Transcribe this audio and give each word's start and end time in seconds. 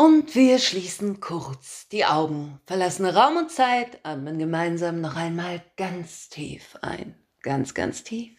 Und 0.00 0.36
wir 0.36 0.60
schließen 0.60 1.18
kurz 1.18 1.88
die 1.88 2.04
Augen, 2.04 2.60
verlassen 2.66 3.04
Raum 3.04 3.36
und 3.36 3.50
Zeit, 3.50 3.98
atmen 4.04 4.38
gemeinsam 4.38 5.00
noch 5.00 5.16
einmal 5.16 5.60
ganz 5.76 6.28
tief 6.28 6.76
ein. 6.82 7.16
Ganz, 7.42 7.74
ganz 7.74 8.04
tief. 8.04 8.38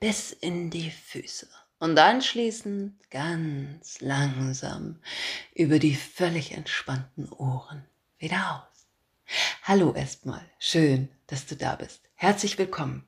Bis 0.00 0.32
in 0.32 0.70
die 0.70 0.90
Füße. 0.90 1.46
Und 1.78 1.98
anschließend 1.98 2.94
ganz 3.10 4.00
langsam 4.00 4.98
über 5.54 5.78
die 5.78 5.94
völlig 5.94 6.52
entspannten 6.52 7.30
Ohren 7.32 7.84
wieder 8.16 8.66
aus. 8.70 8.86
Hallo 9.64 9.92
erstmal. 9.92 10.50
Schön, 10.58 11.10
dass 11.26 11.44
du 11.44 11.54
da 11.54 11.76
bist. 11.76 12.00
Herzlich 12.14 12.56
willkommen. 12.56 13.04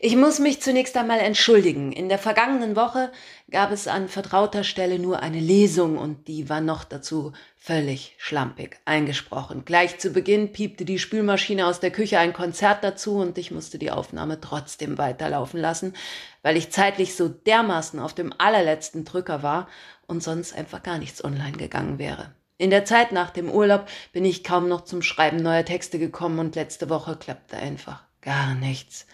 Ich 0.00 0.16
muss 0.16 0.38
mich 0.38 0.60
zunächst 0.60 0.96
einmal 0.96 1.20
entschuldigen. 1.20 1.92
In 1.92 2.08
der 2.08 2.18
vergangenen 2.18 2.76
Woche 2.76 3.10
gab 3.50 3.70
es 3.70 3.88
an 3.88 4.08
vertrauter 4.08 4.64
Stelle 4.64 4.98
nur 4.98 5.20
eine 5.20 5.40
Lesung 5.40 5.96
und 5.96 6.28
die 6.28 6.48
war 6.48 6.60
noch 6.60 6.84
dazu 6.84 7.32
völlig 7.56 8.14
schlampig 8.18 8.78
eingesprochen. 8.84 9.64
Gleich 9.64 9.98
zu 9.98 10.10
Beginn 10.10 10.52
piepte 10.52 10.84
die 10.84 10.98
Spülmaschine 10.98 11.66
aus 11.66 11.80
der 11.80 11.90
Küche 11.90 12.18
ein 12.18 12.32
Konzert 12.32 12.84
dazu 12.84 13.16
und 13.16 13.38
ich 13.38 13.50
musste 13.50 13.78
die 13.78 13.90
Aufnahme 13.90 14.40
trotzdem 14.40 14.98
weiterlaufen 14.98 15.60
lassen, 15.60 15.94
weil 16.42 16.56
ich 16.56 16.70
zeitlich 16.70 17.14
so 17.14 17.28
dermaßen 17.28 18.00
auf 18.00 18.12
dem 18.12 18.34
allerletzten 18.36 19.04
Drücker 19.04 19.42
war 19.42 19.68
und 20.06 20.22
sonst 20.22 20.54
einfach 20.54 20.82
gar 20.82 20.98
nichts 20.98 21.24
online 21.24 21.56
gegangen 21.56 21.98
wäre. 21.98 22.34
In 22.58 22.70
der 22.70 22.84
Zeit 22.84 23.12
nach 23.12 23.30
dem 23.30 23.50
Urlaub 23.50 23.86
bin 24.12 24.24
ich 24.24 24.44
kaum 24.44 24.68
noch 24.68 24.82
zum 24.84 25.02
Schreiben 25.02 25.38
neuer 25.38 25.64
Texte 25.64 25.98
gekommen 25.98 26.38
und 26.38 26.56
letzte 26.56 26.90
Woche 26.90 27.16
klappte 27.16 27.56
einfach 27.56 28.04
gar 28.20 28.54
nichts. 28.54 29.06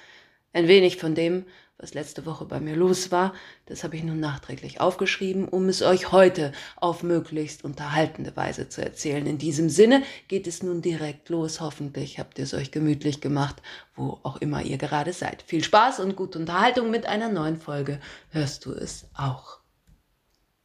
Ein 0.52 0.66
wenig 0.66 0.96
von 0.96 1.14
dem, 1.14 1.44
was 1.78 1.94
letzte 1.94 2.26
Woche 2.26 2.44
bei 2.44 2.60
mir 2.60 2.76
los 2.76 3.10
war, 3.10 3.32
das 3.66 3.84
habe 3.84 3.96
ich 3.96 4.02
nun 4.02 4.20
nachträglich 4.20 4.80
aufgeschrieben, 4.80 5.48
um 5.48 5.68
es 5.68 5.80
euch 5.80 6.12
heute 6.12 6.52
auf 6.76 7.02
möglichst 7.02 7.64
unterhaltende 7.64 8.36
Weise 8.36 8.68
zu 8.68 8.82
erzählen. 8.82 9.26
In 9.26 9.38
diesem 9.38 9.70
Sinne 9.70 10.02
geht 10.28 10.46
es 10.46 10.62
nun 10.62 10.82
direkt 10.82 11.28
los. 11.28 11.60
Hoffentlich 11.60 12.18
habt 12.18 12.38
ihr 12.38 12.44
es 12.44 12.52
euch 12.52 12.70
gemütlich 12.70 13.20
gemacht, 13.20 13.62
wo 13.94 14.18
auch 14.24 14.38
immer 14.38 14.62
ihr 14.62 14.76
gerade 14.76 15.12
seid. 15.12 15.42
Viel 15.42 15.64
Spaß 15.64 16.00
und 16.00 16.16
gute 16.16 16.38
Unterhaltung 16.38 16.90
mit 16.90 17.06
einer 17.06 17.30
neuen 17.30 17.56
Folge. 17.56 18.00
Hörst 18.30 18.66
du 18.66 18.72
es 18.72 19.06
auch? 19.14 19.60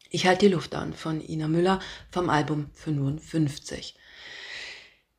Ich 0.09 0.25
halte 0.25 0.47
die 0.47 0.53
Luft 0.53 0.75
an 0.75 0.93
von 0.93 1.21
Ina 1.21 1.47
Müller 1.47 1.79
vom 2.09 2.29
Album 2.29 2.69
55. 2.73 3.95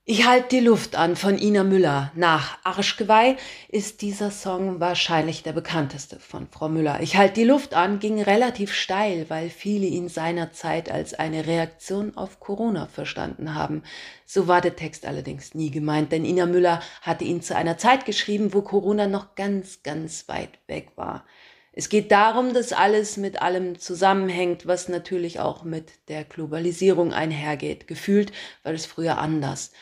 Ich 0.09 0.25
halte 0.25 0.51
die 0.51 0.61
Luft 0.61 0.95
an 0.95 1.17
von 1.17 1.37
Ina 1.37 1.65
Müller. 1.65 2.13
Nach 2.15 2.59
Arschgeweih 2.63 3.35
ist 3.69 4.03
dieser 4.03 4.31
Song 4.31 4.79
wahrscheinlich 4.79 5.43
der 5.43 5.53
bekannteste 5.53 6.21
von 6.21 6.47
Frau 6.47 6.69
Müller. 6.69 7.01
Ich 7.01 7.17
halte 7.17 7.41
die 7.41 7.45
Luft 7.45 7.75
an 7.75 7.99
ging 7.99 8.23
relativ 8.23 8.73
steil, 8.73 9.27
weil 9.31 9.51
viele 9.51 9.87
ihn 9.87 10.09
seinerzeit 10.09 10.93
als 10.93 11.15
eine 11.15 11.49
Reaktion 11.49 12.17
auf 12.17 12.39
Corona 12.39 12.87
verstanden 12.87 13.57
haben. 13.57 13.83
So 14.25 14.47
war 14.47 14.61
der 14.61 14.77
Text 14.77 15.07
allerdings 15.07 15.57
nie 15.57 15.73
gemeint, 15.73 16.13
denn 16.13 16.25
Ina 16.25 16.47
Müller 16.47 16.83
hatte 17.03 17.25
ihn 17.25 17.43
zu 17.43 17.57
einer 17.57 17.77
Zeit 17.77 18.05
geschrieben, 18.05 18.55
wo 18.55 18.63
Corona 18.63 19.09
noch 19.09 19.35
ganz, 19.35 19.83
ganz 19.83 20.29
weit 20.29 20.61
weg 20.69 20.93
war. 20.95 21.25
Es 21.73 21.89
geht 21.89 22.13
darum, 22.13 22.55
dass 22.55 22.73
alles 22.73 23.17
mit 23.17 23.43
allem 23.43 23.81
zusammenhängt, 23.81 24.69
was 24.69 24.89
natürlich 24.89 25.41
auch 25.41 25.65
mit 25.65 25.91
der 26.07 26.23
Globalisierung 26.23 27.13
einhergeht. 27.13 27.89
Gefühlt 27.89 28.31
war 28.63 28.73
es 28.73 28.87
früher 28.87 29.19
anders. 29.19 29.73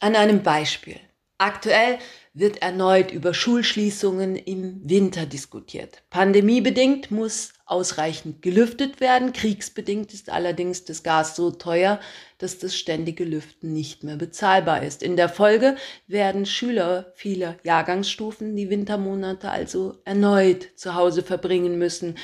An 0.00 0.14
einem 0.14 0.42
Beispiel. 0.42 1.00
Aktuell 1.38 1.98
wird 2.34 2.60
erneut 2.60 3.10
über 3.10 3.32
Schulschließungen 3.32 4.36
im 4.36 4.80
Winter 4.88 5.24
diskutiert. 5.24 6.02
Pandemiebedingt 6.10 7.10
muss 7.10 7.54
ausreichend 7.64 8.42
gelüftet 8.42 9.00
werden. 9.00 9.32
Kriegsbedingt 9.32 10.12
ist 10.12 10.28
allerdings 10.28 10.84
das 10.84 11.02
Gas 11.02 11.34
so 11.34 11.50
teuer, 11.50 11.98
dass 12.36 12.58
das 12.58 12.76
ständige 12.76 13.24
Lüften 13.24 13.72
nicht 13.72 14.04
mehr 14.04 14.16
bezahlbar 14.16 14.82
ist. 14.82 15.02
In 15.02 15.16
der 15.16 15.30
Folge 15.30 15.76
werden 16.06 16.44
Schüler 16.44 17.12
vieler 17.14 17.56
Jahrgangsstufen 17.64 18.54
die 18.54 18.68
Wintermonate 18.68 19.50
also 19.50 19.98
erneut 20.04 20.68
zu 20.76 20.94
Hause 20.94 21.22
verbringen 21.22 21.78
müssen. 21.78 22.16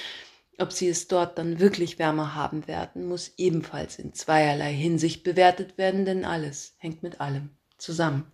Ob 0.58 0.72
sie 0.72 0.88
es 0.88 1.08
dort 1.08 1.38
dann 1.38 1.58
wirklich 1.58 1.98
wärmer 1.98 2.34
haben 2.34 2.66
werden, 2.66 3.08
muss 3.08 3.32
ebenfalls 3.38 3.98
in 3.98 4.12
zweierlei 4.12 4.72
Hinsicht 4.72 5.24
bewertet 5.24 5.78
werden, 5.78 6.04
denn 6.04 6.26
alles 6.26 6.74
hängt 6.76 7.02
mit 7.02 7.20
allem 7.20 7.50
zusammen. 7.82 8.30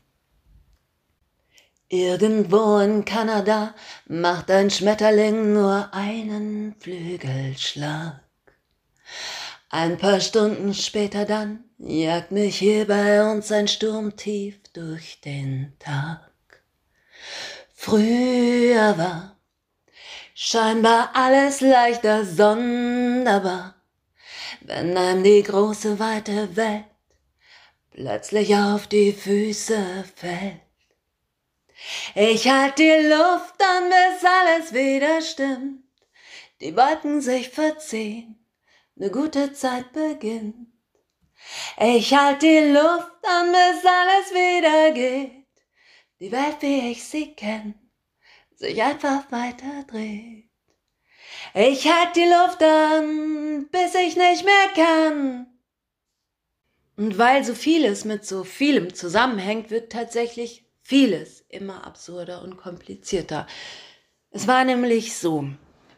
Irgendwo 1.88 2.78
in 2.78 3.06
Kanada 3.06 3.74
macht 4.06 4.50
ein 4.50 4.70
Schmetterling 4.70 5.54
nur 5.54 5.88
einen 5.92 6.74
Flügelschlag. 6.78 8.20
Ein 9.70 9.96
paar 9.96 10.20
Stunden 10.20 10.74
später 10.74 11.24
dann 11.24 11.64
jagt 11.78 12.30
mich 12.30 12.58
hier 12.58 12.86
bei 12.86 13.30
uns 13.30 13.50
ein 13.50 13.68
Sturm 13.68 14.16
tief 14.16 14.60
durch 14.74 15.20
den 15.22 15.72
Tag. 15.78 16.30
Früher 17.74 18.98
war 18.98 19.36
scheinbar 20.34 21.10
alles 21.14 21.62
leichter 21.62 22.26
sonderbar, 22.26 23.76
wenn 24.60 24.94
einem 24.96 25.24
die 25.24 25.42
große 25.42 25.98
weite 25.98 26.54
Welt 26.54 26.84
plötzlich 27.98 28.54
auf 28.54 28.86
die 28.86 29.12
Füße 29.12 30.04
fällt. 30.14 30.60
Ich 32.14 32.48
halt 32.48 32.78
die 32.78 33.08
Luft 33.08 33.60
an, 33.60 33.90
bis 33.90 34.24
alles 34.24 34.72
wieder 34.72 35.20
stimmt, 35.20 35.82
die 36.60 36.76
Wolken 36.76 37.20
sich 37.20 37.48
verziehen, 37.48 38.38
ne 38.94 39.10
gute 39.10 39.52
Zeit 39.52 39.92
beginnt. 39.92 40.68
Ich 41.80 42.14
halt 42.14 42.42
die 42.42 42.70
Luft 42.70 43.26
an, 43.26 43.50
bis 43.50 43.84
alles 43.84 44.30
wieder 44.30 44.92
geht, 44.92 45.46
die 46.20 46.30
Welt, 46.30 46.58
wie 46.60 46.92
ich 46.92 47.04
sie 47.04 47.34
kenn, 47.34 47.74
sich 48.54 48.80
einfach 48.80 49.30
weiter 49.32 49.84
dreht. 49.88 50.48
Ich 51.52 51.92
halt 51.92 52.14
die 52.14 52.26
Luft 52.26 52.62
an, 52.62 53.68
bis 53.72 53.96
ich 53.96 54.16
nicht 54.16 54.44
mehr 54.44 54.68
kann. 54.76 55.57
Und 56.98 57.16
weil 57.16 57.44
so 57.44 57.54
vieles 57.54 58.04
mit 58.04 58.26
so 58.26 58.42
vielem 58.42 58.92
zusammenhängt, 58.92 59.70
wird 59.70 59.92
tatsächlich 59.92 60.64
vieles 60.82 61.44
immer 61.48 61.86
absurder 61.86 62.42
und 62.42 62.56
komplizierter. 62.56 63.46
Es 64.32 64.48
war 64.48 64.64
nämlich 64.64 65.16
so. 65.16 65.48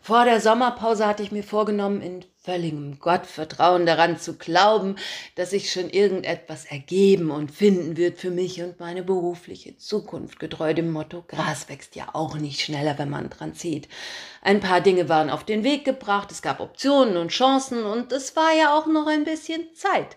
Vor 0.02 0.26
der 0.26 0.42
Sommerpause 0.42 1.06
hatte 1.06 1.22
ich 1.22 1.32
mir 1.32 1.42
vorgenommen, 1.42 2.02
in 2.02 2.24
völligem 2.42 2.98
Gottvertrauen 2.98 3.86
daran 3.86 4.18
zu 4.18 4.36
glauben, 4.36 4.96
dass 5.36 5.50
sich 5.50 5.72
schon 5.72 5.88
irgendetwas 5.88 6.66
ergeben 6.66 7.30
und 7.30 7.50
finden 7.50 7.96
wird 7.96 8.18
für 8.18 8.30
mich 8.30 8.62
und 8.62 8.78
meine 8.80 9.02
berufliche 9.02 9.76
Zukunft, 9.78 10.38
getreu 10.38 10.74
dem 10.74 10.90
Motto, 10.90 11.24
Gras 11.28 11.68
wächst 11.68 11.96
ja 11.96 12.08
auch 12.14 12.36
nicht 12.36 12.60
schneller, 12.60 12.98
wenn 12.98 13.10
man 13.10 13.30
dran 13.30 13.54
zieht. 13.54 13.88
Ein 14.42 14.60
paar 14.60 14.80
Dinge 14.80 15.08
waren 15.08 15.30
auf 15.30 15.44
den 15.44 15.64
Weg 15.64 15.84
gebracht, 15.84 16.30
es 16.30 16.42
gab 16.42 16.60
Optionen 16.60 17.16
und 17.16 17.28
Chancen 17.28 17.84
und 17.84 18.12
es 18.12 18.36
war 18.36 18.52
ja 18.54 18.76
auch 18.76 18.86
noch 18.86 19.06
ein 19.06 19.24
bisschen 19.24 19.74
Zeit. 19.74 20.16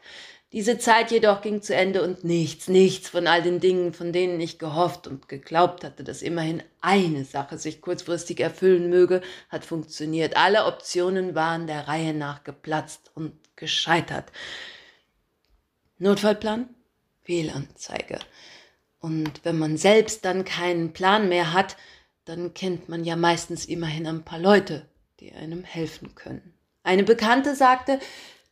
Diese 0.54 0.78
Zeit 0.78 1.10
jedoch 1.10 1.42
ging 1.42 1.64
zu 1.64 1.76
Ende 1.76 2.04
und 2.04 2.24
nichts, 2.24 2.68
nichts 2.68 3.10
von 3.10 3.26
all 3.26 3.42
den 3.42 3.60
Dingen, 3.60 3.92
von 3.92 4.14
denen 4.14 4.40
ich 4.40 4.60
gehofft 4.60 5.08
und 5.08 5.28
geglaubt 5.28 5.84
hatte, 5.84 6.04
dass 6.04 6.22
immerhin 6.22 6.62
eine 6.80 7.26
Sache 7.26 7.58
sich 7.58 7.82
kurzfristig 7.82 8.40
erfüllen 8.40 8.88
möge, 8.88 9.22
hat 9.50 9.66
funktioniert. 9.66 10.38
Alle 10.38 10.66
Optionen 10.66 11.34
waren 11.34 11.66
der 11.66 11.88
Reihe 11.88 12.14
nach 12.14 12.44
geplatzt 12.44 13.10
und 13.16 13.34
gescheitert. 13.56 14.32
Notfallplan? 15.98 16.70
Fehlanzeige. 17.24 18.20
Und 19.00 19.44
wenn 19.44 19.58
man 19.58 19.78
selbst 19.78 20.24
dann 20.24 20.46
keinen 20.46 20.94
Plan 20.94 21.30
mehr 21.30 21.54
hat, 21.54 21.78
dann 22.26 22.54
kennt 22.54 22.90
man 22.90 23.04
ja 23.04 23.16
meistens 23.16 23.66
immerhin 23.66 24.06
ein 24.06 24.24
paar 24.24 24.40
Leute, 24.40 24.88
die 25.20 25.34
einem 25.34 25.64
helfen 25.64 26.14
können. 26.14 26.54
Eine 26.84 27.04
Bekannte 27.04 27.56
sagte, 27.56 28.00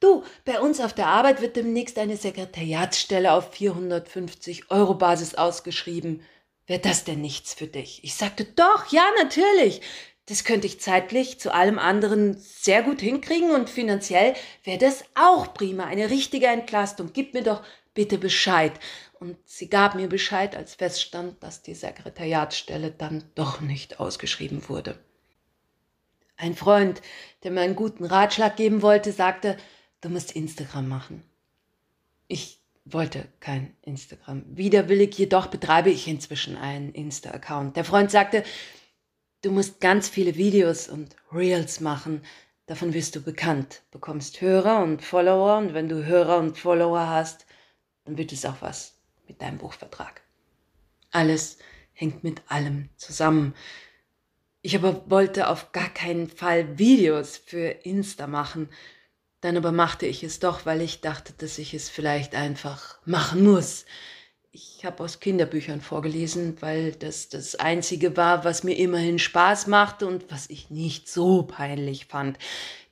Du, 0.02 0.24
bei 0.46 0.60
uns 0.60 0.82
auf 0.82 0.94
der 0.94 1.08
Arbeit 1.08 1.42
wird 1.42 1.56
demnächst 1.56 1.98
eine 2.00 2.18
Sekretariatsstelle 2.18 3.32
auf 3.32 3.54
450 3.54 4.72
Euro 4.72 4.96
Basis 4.96 5.36
ausgeschrieben. 5.36 6.24
Wäre 6.66 6.80
das 6.80 7.04
denn 7.04 7.22
nichts 7.22 7.54
für 7.54 7.68
dich? 7.68 8.04
Ich 8.04 8.16
sagte, 8.16 8.44
doch, 8.44 8.92
ja, 8.92 9.04
natürlich. 9.22 9.82
Das 10.26 10.44
könnte 10.44 10.66
ich 10.66 10.82
zeitlich 10.82 11.40
zu 11.40 11.54
allem 11.54 11.78
anderen 11.78 12.36
sehr 12.38 12.82
gut 12.82 13.00
hinkriegen 13.00 13.52
und 13.52 13.70
finanziell 13.70 14.34
wäre 14.64 14.80
das 14.80 15.04
auch 15.14 15.54
prima. 15.54 15.86
Eine 15.86 16.10
richtige 16.10 16.48
Entlastung. 16.48 17.12
Gib 17.14 17.36
mir 17.36 17.44
doch 17.44 17.62
bitte 17.94 18.18
Bescheid. 18.18 18.74
Und 19.20 19.38
sie 19.46 19.70
gab 19.70 19.94
mir 19.94 20.08
Bescheid, 20.08 20.56
als 20.56 20.74
feststand, 20.74 21.44
dass 21.44 21.62
die 21.62 21.76
Sekretariatsstelle 21.76 22.90
dann 22.90 23.24
doch 23.36 23.62
nicht 23.62 24.00
ausgeschrieben 24.00 24.68
wurde. 24.68 24.98
Ein 26.38 26.56
Freund, 26.56 27.04
der 27.44 27.52
mir 27.52 27.62
einen 27.62 27.76
guten 27.76 28.06
Ratschlag 28.06 28.56
geben 28.56 28.82
wollte, 28.82 29.12
sagte, 29.12 29.58
du 30.02 30.10
musst 30.10 30.36
Instagram 30.36 30.88
machen. 30.88 31.24
Ich 32.28 32.60
wollte 32.86 33.28
kein 33.40 33.76
Instagram. 33.84 34.44
Widerwillig 34.48 35.18
jedoch 35.18 35.48
betreibe 35.48 35.90
ich 35.90 36.08
inzwischen 36.08 36.58
einen 36.58 36.94
Insta-Account. 36.94 37.76
Der 37.76 37.86
Freund 37.86 38.10
sagte, 38.12 38.44
du 39.44 39.52
musst 39.52 39.80
ganz 39.80 40.10
viele 40.10 40.36
Videos 40.36 40.88
und 40.88 41.16
Reels 41.32 41.80
machen. 41.80 42.22
davon 42.66 42.94
wirst 42.94 43.16
du 43.16 43.22
bekannt, 43.22 43.82
bekommst 43.92 44.40
Hörer 44.40 44.82
und 44.82 45.02
Follower 45.02 45.58
und 45.58 45.74
wenn 45.74 45.90
du 45.90 46.06
Hörer 46.06 46.38
und 46.38 46.58
Follower 46.58 47.08
hast, 47.08 47.46
dann 48.06 48.18
wird 48.18 48.32
es 48.32 48.46
auch 48.46 48.62
was 48.62 48.96
mit 49.28 49.42
deinem 49.42 49.58
Buchvertrag. 49.58 50.22
Alles 51.12 51.58
hängt 51.94 52.24
mit 52.24 52.42
allem 52.48 52.90
zusammen. 52.96 53.54
Ich 54.62 54.76
aber 54.76 55.10
wollte 55.10 55.50
auf 55.50 55.72
gar 55.72 55.90
keinen 55.90 56.30
Fall 56.30 56.78
Videos 56.78 57.38
für 57.38 57.68
Insta 57.68 58.28
machen. 58.28 58.70
Dann 59.42 59.58
aber 59.58 59.72
machte 59.72 60.06
ich 60.06 60.24
es 60.24 60.40
doch, 60.40 60.66
weil 60.66 60.82
ich 60.82 61.02
dachte, 61.02 61.34
dass 61.38 61.58
ich 61.58 61.74
es 61.74 61.90
vielleicht 61.90 62.36
einfach 62.36 63.00
machen 63.06 63.44
muss. 63.44 63.86
Ich 64.52 64.86
habe 64.86 65.04
aus 65.04 65.20
Kinderbüchern 65.20 65.82
vorgelesen, 65.82 66.62
weil 66.62 66.92
das 66.92 67.30
das 67.30 67.56
Einzige 67.56 68.18
war, 68.18 68.44
was 68.44 68.64
mir 68.64 68.78
immerhin 68.78 69.18
Spaß 69.18 69.68
machte 69.68 70.08
und 70.08 70.30
was 70.32 70.50
ich 70.50 70.70
nicht 70.70 71.10
so 71.10 71.44
peinlich 71.44 72.06
fand. 72.06 72.38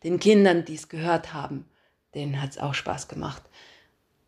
Den 0.03 0.19
Kindern, 0.19 0.65
die 0.65 0.75
es 0.75 0.89
gehört 0.89 1.33
haben, 1.33 1.65
denen 2.15 2.41
hat 2.41 2.51
es 2.51 2.57
auch 2.57 2.73
Spaß 2.73 3.07
gemacht 3.07 3.43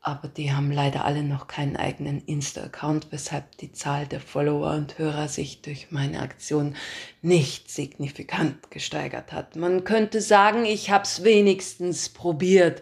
aber 0.02 0.28
die 0.28 0.52
haben 0.52 0.72
leider 0.72 1.06
alle 1.06 1.22
noch 1.22 1.48
keinen 1.48 1.78
eigenen 1.78 2.22
Insta-Account, 2.26 3.08
weshalb 3.12 3.58
die 3.58 3.72
Zahl 3.72 4.08
der 4.08 4.20
Follower 4.20 4.72
und 4.72 4.98
Hörer 4.98 5.28
sich 5.28 5.62
durch 5.62 5.92
meine 5.92 6.22
Aktion 6.22 6.76
nicht 7.22 7.70
signifikant 7.70 8.72
gesteigert 8.72 9.32
hat. 9.32 9.56
Man 9.56 9.84
könnte 9.84 10.20
sagen, 10.20 10.66
ich 10.66 10.90
hab's 10.90 11.24
wenigstens 11.24 12.10
probiert, 12.10 12.82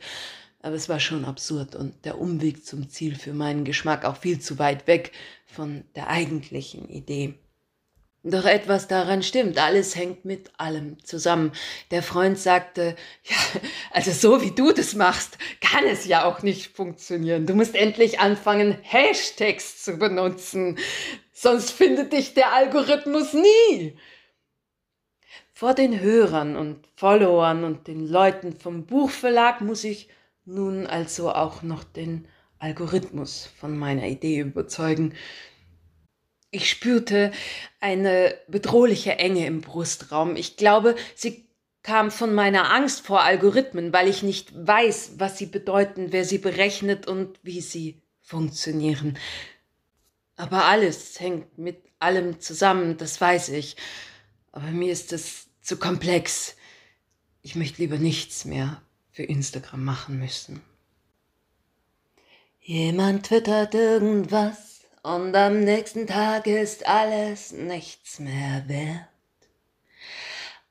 aber 0.62 0.76
es 0.76 0.88
war 0.88 1.02
schon 1.02 1.26
absurd 1.26 1.76
und 1.76 2.06
der 2.06 2.20
Umweg 2.20 2.66
zum 2.66 2.90
Ziel 2.90 3.16
für 3.16 3.34
meinen 3.34 3.66
Geschmack 3.66 4.06
auch 4.06 4.18
viel 4.18 4.40
zu 4.40 4.58
weit 4.58 4.88
weg 4.88 5.12
von 5.46 5.84
der 5.96 6.08
eigentlichen 6.08 6.88
Idee. 6.88 7.34
Doch 8.24 8.44
etwas 8.44 8.90
daran 8.90 9.24
stimmt, 9.24 9.58
alles 9.58 9.96
hängt 9.96 10.26
mit 10.26 10.52
allem 10.58 11.02
zusammen. 11.06 11.54
Der 11.90 12.04
Freund 12.04 12.38
sagte, 12.38 12.98
ja, 13.24 13.62
also 13.92 14.12
so 14.12 14.42
wie 14.42 14.52
du 14.52 14.74
das 14.74 14.94
machst, 14.94 15.38
kann 15.62 15.86
es 15.86 16.06
ja 16.06 16.26
auch 16.26 16.44
nicht 16.44 16.76
funktionieren. 16.76 17.46
Du 17.46 17.56
musst 17.56 17.76
endlich 17.76 18.20
anfangen, 18.20 18.78
Hashtags 18.82 19.82
zu 19.84 19.98
benutzen, 19.98 20.78
sonst 21.32 21.72
findet 21.72 22.12
dich 22.12 22.34
der 22.34 22.52
Algorithmus 22.52 23.34
nie. 23.34 23.98
Vor 25.54 25.74
den 25.74 26.02
Hörern 26.02 26.58
und 26.58 26.86
Followern 26.98 27.64
und 27.64 27.88
den 27.88 28.06
Leuten 28.06 28.54
vom 28.54 28.86
Buchverlag 28.86 29.62
muss 29.62 29.86
ich 29.86 30.10
nun 30.44 30.88
also 30.88 31.32
auch 31.32 31.64
noch 31.64 31.86
den 31.86 32.28
Algorithmus 32.60 33.50
von 33.58 33.78
meiner 33.78 34.08
Idee 34.08 34.40
überzeugen. 34.40 35.14
Ich 36.52 36.70
spürte 36.70 37.32
eine 37.80 38.36
bedrohliche 38.48 39.18
Enge 39.18 39.46
im 39.46 39.62
Brustraum. 39.62 40.36
Ich 40.36 40.58
glaube, 40.58 40.96
sie 41.16 41.48
kam 41.84 42.12
von 42.12 42.34
meiner 42.34 42.72
Angst 42.74 43.06
vor 43.06 43.22
Algorithmen, 43.22 43.94
weil 43.94 44.08
ich 44.08 44.24
nicht 44.24 44.52
weiß, 44.56 45.14
was 45.18 45.38
sie 45.38 45.46
bedeuten, 45.46 46.12
wer 46.12 46.26
sie 46.26 46.40
berechnet 46.40 47.08
und 47.08 47.40
wie 47.44 47.62
sie 47.62 48.02
funktionieren. 48.22 49.18
Aber 50.36 50.66
alles 50.66 51.20
hängt 51.20 51.58
mit 51.58 51.84
allem 52.00 52.40
zusammen, 52.40 52.98
das 52.98 53.20
weiß 53.20 53.50
ich. 53.50 53.76
Aber 54.52 54.68
mir 54.68 54.92
ist 54.92 55.14
es 55.14 55.48
zu 55.62 55.78
komplex. 55.78 56.56
Ich 57.42 57.56
möchte 57.56 57.82
lieber 57.82 57.98
nichts 57.98 58.46
mehr 58.46 58.82
für 59.12 59.24
Instagram 59.24 59.84
machen 59.84 60.18
müssen. 60.18 60.62
Jemand 62.60 63.28
twittert 63.28 63.74
irgendwas 63.74 64.69
und 65.04 65.36
am 65.36 65.64
nächsten 65.64 66.08
Tag 66.08 66.48
ist 66.48 66.86
alles 66.88 67.52
nichts 67.52 68.20
mehr 68.20 68.64
wert. 68.68 69.08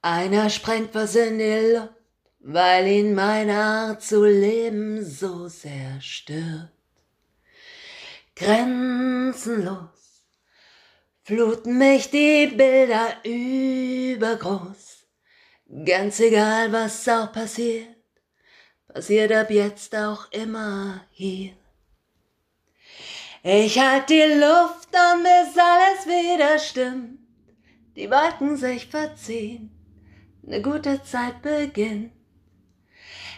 Einer 0.02 0.50
sprengt 0.50 0.94
was 0.94 1.16
in 1.16 1.38
die 1.38 1.74
Luft, 1.74 1.94
weil 2.40 2.86
ihn 2.86 3.14
meine 3.14 3.58
Art 3.58 4.02
zu 4.02 4.24
leben 4.24 5.04
so 5.04 5.48
sehr 5.48 6.00
stört. 6.00 6.70
Grenzenlos 8.36 9.88
fluten 11.24 11.76
mich 11.78 12.10
die 12.10 12.46
Bilder 12.46 13.16
übergroß. 13.24 15.04
Ganz 15.84 16.20
egal, 16.20 16.72
was 16.72 17.06
auch 17.08 17.32
passiert, 17.32 17.88
passiert 18.86 19.32
ab 19.32 19.50
jetzt 19.50 19.94
auch 19.94 20.30
immer 20.32 21.04
hier. 21.10 21.52
Ich 23.50 23.78
halt 23.78 24.10
die 24.10 24.20
Luft 24.20 24.90
und 24.92 25.22
bis 25.22 25.56
alles 25.56 26.06
wieder 26.06 26.58
stimmt, 26.58 27.18
die 27.96 28.10
Wolken 28.10 28.58
sich 28.58 28.88
verziehen, 28.88 29.70
ne 30.42 30.60
gute 30.60 31.02
Zeit 31.02 31.40
beginnt. 31.40 32.12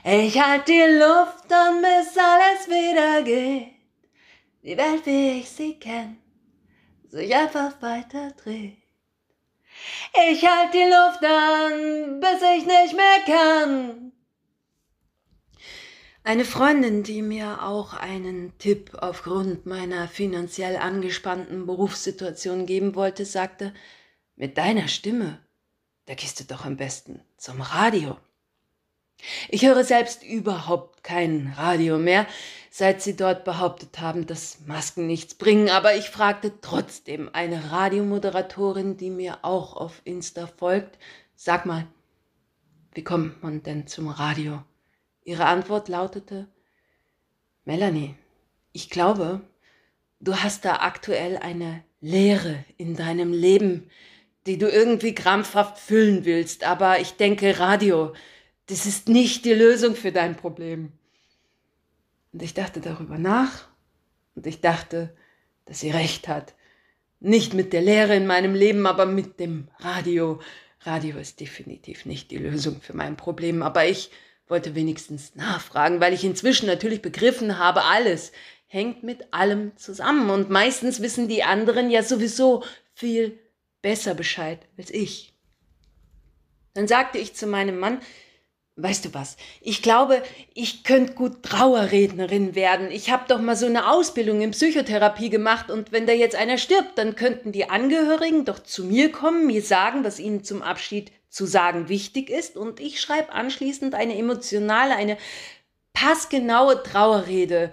Ich 0.02 0.36
halt 0.42 0.66
die 0.66 0.82
Luft 0.82 1.44
und 1.44 1.82
bis 1.82 2.18
alles 2.18 2.66
wieder 2.66 3.22
geht, 3.22 3.68
die 4.64 4.76
Welt 4.76 5.06
wie 5.06 5.38
ich 5.38 5.48
sie 5.48 5.78
kenn, 5.78 6.18
sich 7.08 7.32
einfach 7.32 7.80
weiter 7.80 8.32
dreht. 8.32 8.82
Ich 10.28 10.44
halt 10.44 10.74
die 10.74 10.90
Luft 10.96 11.24
an, 11.24 12.18
bis 12.18 12.42
ich 12.56 12.66
nicht 12.66 12.96
mehr 12.96 13.20
kann. 13.26 14.09
Eine 16.22 16.44
Freundin, 16.44 17.02
die 17.02 17.22
mir 17.22 17.62
auch 17.62 17.94
einen 17.94 18.56
Tipp 18.58 18.98
aufgrund 19.00 19.64
meiner 19.64 20.06
finanziell 20.06 20.76
angespannten 20.76 21.64
Berufssituation 21.64 22.66
geben 22.66 22.94
wollte, 22.94 23.24
sagte, 23.24 23.72
mit 24.36 24.58
deiner 24.58 24.88
Stimme, 24.88 25.38
da 26.04 26.14
gehst 26.14 26.38
du 26.38 26.44
doch 26.44 26.66
am 26.66 26.76
besten 26.76 27.22
zum 27.38 27.62
Radio. 27.62 28.18
Ich 29.48 29.64
höre 29.64 29.82
selbst 29.82 30.22
überhaupt 30.22 31.02
kein 31.04 31.54
Radio 31.56 31.98
mehr, 31.98 32.26
seit 32.70 33.00
sie 33.00 33.16
dort 33.16 33.44
behauptet 33.44 34.00
haben, 34.00 34.26
dass 34.26 34.60
Masken 34.66 35.06
nichts 35.06 35.34
bringen, 35.34 35.70
aber 35.70 35.96
ich 35.96 36.10
fragte 36.10 36.60
trotzdem 36.60 37.30
eine 37.32 37.70
Radiomoderatorin, 37.72 38.98
die 38.98 39.10
mir 39.10 39.38
auch 39.42 39.74
auf 39.74 40.02
Insta 40.04 40.46
folgt, 40.46 40.98
sag 41.34 41.64
mal, 41.64 41.86
wie 42.92 43.04
kommt 43.04 43.42
man 43.42 43.62
denn 43.62 43.86
zum 43.86 44.08
Radio? 44.08 44.62
Ihre 45.30 45.44
Antwort 45.44 45.88
lautete, 45.88 46.48
Melanie, 47.64 48.16
ich 48.72 48.90
glaube, 48.90 49.40
du 50.18 50.34
hast 50.34 50.64
da 50.64 50.80
aktuell 50.80 51.36
eine 51.36 51.84
Leere 52.00 52.64
in 52.78 52.96
deinem 52.96 53.32
Leben, 53.32 53.88
die 54.46 54.58
du 54.58 54.68
irgendwie 54.68 55.14
krampfhaft 55.14 55.78
füllen 55.78 56.24
willst, 56.24 56.64
aber 56.64 56.98
ich 56.98 57.12
denke, 57.12 57.60
Radio, 57.60 58.12
das 58.66 58.86
ist 58.86 59.08
nicht 59.08 59.44
die 59.44 59.54
Lösung 59.54 59.94
für 59.94 60.10
dein 60.10 60.36
Problem. 60.36 60.90
Und 62.32 62.42
ich 62.42 62.52
dachte 62.52 62.80
darüber 62.80 63.16
nach 63.16 63.68
und 64.34 64.48
ich 64.48 64.60
dachte, 64.60 65.16
dass 65.64 65.78
sie 65.78 65.92
recht 65.92 66.26
hat. 66.26 66.54
Nicht 67.20 67.54
mit 67.54 67.72
der 67.72 67.82
Leere 67.82 68.16
in 68.16 68.26
meinem 68.26 68.56
Leben, 68.56 68.84
aber 68.84 69.06
mit 69.06 69.38
dem 69.38 69.68
Radio. 69.78 70.40
Radio 70.80 71.18
ist 71.18 71.38
definitiv 71.38 72.04
nicht 72.04 72.32
die 72.32 72.38
Lösung 72.38 72.80
für 72.80 72.96
mein 72.96 73.16
Problem, 73.16 73.62
aber 73.62 73.86
ich 73.86 74.10
wollte 74.50 74.74
wenigstens 74.74 75.34
nachfragen, 75.34 76.00
weil 76.00 76.12
ich 76.12 76.24
inzwischen 76.24 76.66
natürlich 76.66 77.02
begriffen 77.02 77.58
habe, 77.58 77.84
alles 77.84 78.32
hängt 78.66 79.02
mit 79.02 79.32
allem 79.32 79.76
zusammen 79.76 80.30
und 80.30 80.50
meistens 80.50 81.00
wissen 81.00 81.28
die 81.28 81.42
anderen 81.42 81.90
ja 81.90 82.02
sowieso 82.02 82.64
viel 82.94 83.38
besser 83.82 84.14
Bescheid 84.14 84.60
als 84.78 84.90
ich. 84.90 85.32
Dann 86.74 86.86
sagte 86.86 87.18
ich 87.18 87.34
zu 87.34 87.46
meinem 87.46 87.78
Mann, 87.80 87.98
weißt 88.76 89.04
du 89.04 89.14
was, 89.14 89.36
ich 89.60 89.82
glaube, 89.82 90.22
ich 90.54 90.84
könnte 90.84 91.14
gut 91.14 91.42
Trauerrednerin 91.42 92.54
werden. 92.54 92.90
Ich 92.90 93.10
habe 93.10 93.24
doch 93.28 93.40
mal 93.40 93.56
so 93.56 93.66
eine 93.66 93.90
Ausbildung 93.90 94.40
in 94.40 94.52
Psychotherapie 94.52 95.30
gemacht 95.30 95.70
und 95.70 95.92
wenn 95.92 96.06
da 96.06 96.12
jetzt 96.12 96.36
einer 96.36 96.58
stirbt, 96.58 96.96
dann 96.96 97.16
könnten 97.16 97.52
die 97.52 97.68
Angehörigen 97.68 98.44
doch 98.44 98.60
zu 98.60 98.84
mir 98.84 99.10
kommen, 99.10 99.46
mir 99.46 99.62
sagen, 99.62 100.04
was 100.04 100.18
ihnen 100.18 100.44
zum 100.44 100.62
Abschied 100.62 101.10
zu 101.30 101.46
sagen 101.46 101.88
wichtig 101.88 102.28
ist 102.28 102.56
und 102.56 102.80
ich 102.80 103.00
schreibe 103.00 103.32
anschließend 103.32 103.94
eine 103.94 104.18
emotionale, 104.18 104.96
eine 104.96 105.16
passgenaue 105.92 106.82
Trauerrede. 106.82 107.72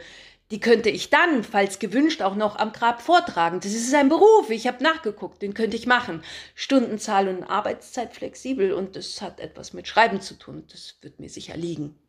Die 0.51 0.61
könnte 0.61 0.89
ich 0.89 1.09
dann, 1.09 1.43
falls 1.43 1.79
gewünscht, 1.79 2.21
auch 2.21 2.35
noch 2.35 2.55
am 2.55 2.71
Grab 2.71 3.01
vortragen. 3.01 3.59
Das 3.59 3.73
ist 3.73 3.93
ein 3.93 4.07
Beruf, 4.07 4.49
ich 4.49 4.65
habe 4.65 4.81
nachgeguckt, 4.81 5.41
den 5.41 5.53
könnte 5.53 5.75
ich 5.75 5.87
machen. 5.87 6.23
Stundenzahl 6.55 7.27
und 7.27 7.43
Arbeitszeit 7.43 8.13
flexibel 8.13 8.71
und 8.71 8.95
das 8.95 9.21
hat 9.21 9.41
etwas 9.41 9.73
mit 9.73 9.87
Schreiben 9.89 10.21
zu 10.21 10.35
tun. 10.35 10.63
Das 10.71 10.95
wird 11.01 11.19
mir 11.19 11.29
sicher 11.29 11.57
liegen. 11.57 11.99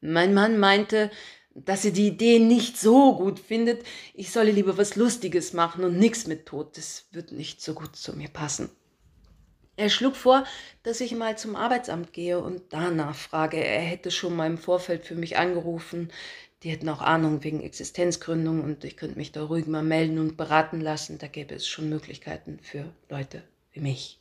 Mein 0.00 0.34
Mann 0.34 0.58
meinte, 0.58 1.10
dass 1.54 1.84
er 1.84 1.92
die 1.92 2.08
Idee 2.08 2.38
nicht 2.38 2.78
so 2.78 3.16
gut 3.16 3.38
findet, 3.38 3.84
ich 4.12 4.30
solle 4.30 4.50
lieber 4.50 4.76
was 4.76 4.96
Lustiges 4.96 5.52
machen 5.52 5.84
und 5.84 5.98
nichts 5.98 6.26
mit 6.26 6.46
Tod. 6.46 6.76
Das 6.76 7.06
wird 7.12 7.32
nicht 7.32 7.62
so 7.62 7.74
gut 7.74 7.96
zu 7.96 8.12
mir 8.12 8.28
passen. 8.28 8.70
Er 9.76 9.88
schlug 9.88 10.14
vor, 10.14 10.44
dass 10.84 11.00
ich 11.00 11.12
mal 11.14 11.36
zum 11.36 11.56
Arbeitsamt 11.56 12.12
gehe 12.12 12.38
und 12.38 12.62
danach 12.70 13.16
frage. 13.16 13.56
Er 13.56 13.80
hätte 13.80 14.10
schon 14.10 14.36
mal 14.36 14.46
im 14.46 14.58
Vorfeld 14.58 15.04
für 15.04 15.16
mich 15.16 15.36
angerufen. 15.36 16.10
Die 16.62 16.70
hätten 16.70 16.88
auch 16.88 17.02
Ahnung 17.02 17.42
wegen 17.44 17.60
Existenzgründung 17.60 18.62
und 18.62 18.84
ich 18.84 18.96
könnte 18.96 19.18
mich 19.18 19.32
da 19.32 19.44
ruhig 19.44 19.66
mal 19.66 19.82
melden 19.82 20.18
und 20.18 20.36
beraten 20.36 20.80
lassen. 20.80 21.18
Da 21.18 21.26
gäbe 21.26 21.54
es 21.54 21.66
schon 21.66 21.88
Möglichkeiten 21.88 22.58
für 22.62 22.84
Leute 23.10 23.42
wie 23.72 23.80
mich. 23.80 24.18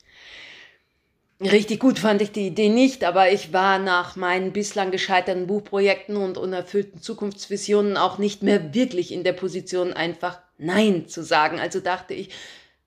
Richtig 1.39 1.79
gut 1.79 1.99
fand 1.99 2.21
ich 2.21 2.31
die 2.31 2.47
Idee 2.47 2.69
nicht, 2.69 3.03
aber 3.03 3.31
ich 3.31 3.53
war 3.53 3.77
nach 3.77 4.15
meinen 4.15 4.53
bislang 4.53 4.91
gescheiterten 4.91 5.47
Buchprojekten 5.47 6.15
und 6.15 6.37
unerfüllten 6.37 7.01
Zukunftsvisionen 7.01 7.97
auch 7.97 8.17
nicht 8.17 8.43
mehr 8.43 8.73
wirklich 8.73 9.11
in 9.11 9.23
der 9.23 9.33
Position, 9.33 9.93
einfach 9.93 10.39
Nein 10.57 11.07
zu 11.07 11.23
sagen. 11.23 11.59
Also 11.59 11.79
dachte 11.79 12.13
ich, 12.13 12.29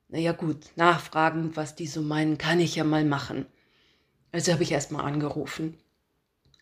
naja 0.08 0.32
gut, 0.32 0.64
nachfragen, 0.76 1.56
was 1.56 1.74
die 1.74 1.86
so 1.86 2.02
meinen, 2.02 2.38
kann 2.38 2.60
ich 2.60 2.76
ja 2.76 2.84
mal 2.84 3.04
machen. 3.04 3.46
Also 4.32 4.52
habe 4.52 4.62
ich 4.62 4.72
erst 4.72 4.92
mal 4.92 5.02
angerufen, 5.02 5.78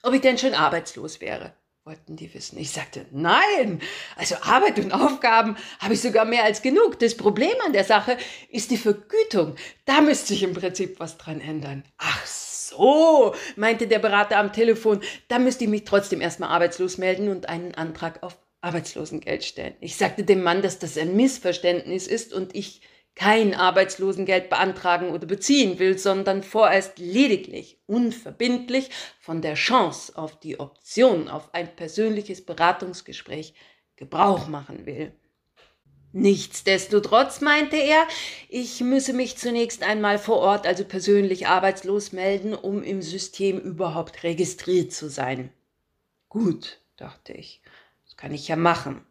ob 0.02 0.14
ich 0.14 0.20
denn 0.20 0.38
schon 0.38 0.54
arbeitslos 0.54 1.20
wäre 1.20 1.54
wollten 1.84 2.16
die 2.16 2.32
wissen. 2.32 2.58
Ich 2.58 2.70
sagte, 2.70 3.04
nein, 3.10 3.80
also 4.16 4.36
Arbeit 4.40 4.78
und 4.78 4.92
Aufgaben 4.92 5.56
habe 5.80 5.92
ich 5.92 6.00
sogar 6.00 6.24
mehr 6.24 6.44
als 6.44 6.62
genug. 6.62 6.98
Das 6.98 7.14
Problem 7.14 7.52
an 7.66 7.74
der 7.74 7.84
Sache 7.84 8.16
ist 8.48 8.70
die 8.70 8.78
Vergütung. 8.78 9.56
Da 9.84 10.00
müsste 10.00 10.28
sich 10.28 10.42
im 10.42 10.54
Prinzip 10.54 10.98
was 10.98 11.18
dran 11.18 11.42
ändern. 11.42 11.84
Ach 11.98 12.24
so, 12.24 13.34
meinte 13.56 13.86
der 13.86 13.98
Berater 13.98 14.38
am 14.38 14.54
Telefon, 14.54 15.02
da 15.28 15.38
müsste 15.38 15.64
ich 15.64 15.70
mich 15.70 15.84
trotzdem 15.84 16.22
erstmal 16.22 16.48
arbeitslos 16.48 16.96
melden 16.96 17.28
und 17.28 17.50
einen 17.50 17.74
Antrag 17.74 18.22
auf 18.22 18.38
Arbeitslosengeld 18.62 19.44
stellen. 19.44 19.74
Ich 19.80 19.96
sagte 19.96 20.24
dem 20.24 20.42
Mann, 20.42 20.62
dass 20.62 20.78
das 20.78 20.96
ein 20.96 21.14
Missverständnis 21.14 22.06
ist 22.06 22.32
und 22.32 22.54
ich 22.54 22.80
kein 23.14 23.54
Arbeitslosengeld 23.54 24.50
beantragen 24.50 25.10
oder 25.10 25.26
beziehen 25.26 25.78
will, 25.78 25.98
sondern 25.98 26.42
vorerst 26.42 26.98
lediglich 26.98 27.78
unverbindlich 27.86 28.90
von 29.20 29.40
der 29.40 29.54
Chance 29.54 30.16
auf 30.16 30.38
die 30.40 30.58
Option 30.58 31.28
auf 31.28 31.54
ein 31.54 31.74
persönliches 31.76 32.44
Beratungsgespräch 32.44 33.54
Gebrauch 33.96 34.48
machen 34.48 34.86
will. 34.86 35.12
Nichtsdestotrotz 36.12 37.40
meinte 37.40 37.76
er, 37.76 38.06
ich 38.48 38.80
müsse 38.80 39.12
mich 39.12 39.36
zunächst 39.36 39.82
einmal 39.82 40.18
vor 40.18 40.38
Ort, 40.38 40.66
also 40.66 40.84
persönlich 40.84 41.48
arbeitslos 41.48 42.12
melden, 42.12 42.54
um 42.54 42.84
im 42.84 43.02
System 43.02 43.58
überhaupt 43.58 44.22
registriert 44.22 44.92
zu 44.92 45.08
sein. 45.08 45.52
Gut, 46.28 46.80
dachte 46.96 47.32
ich, 47.32 47.62
das 48.04 48.16
kann 48.16 48.32
ich 48.32 48.46
ja 48.46 48.54
machen. 48.54 49.04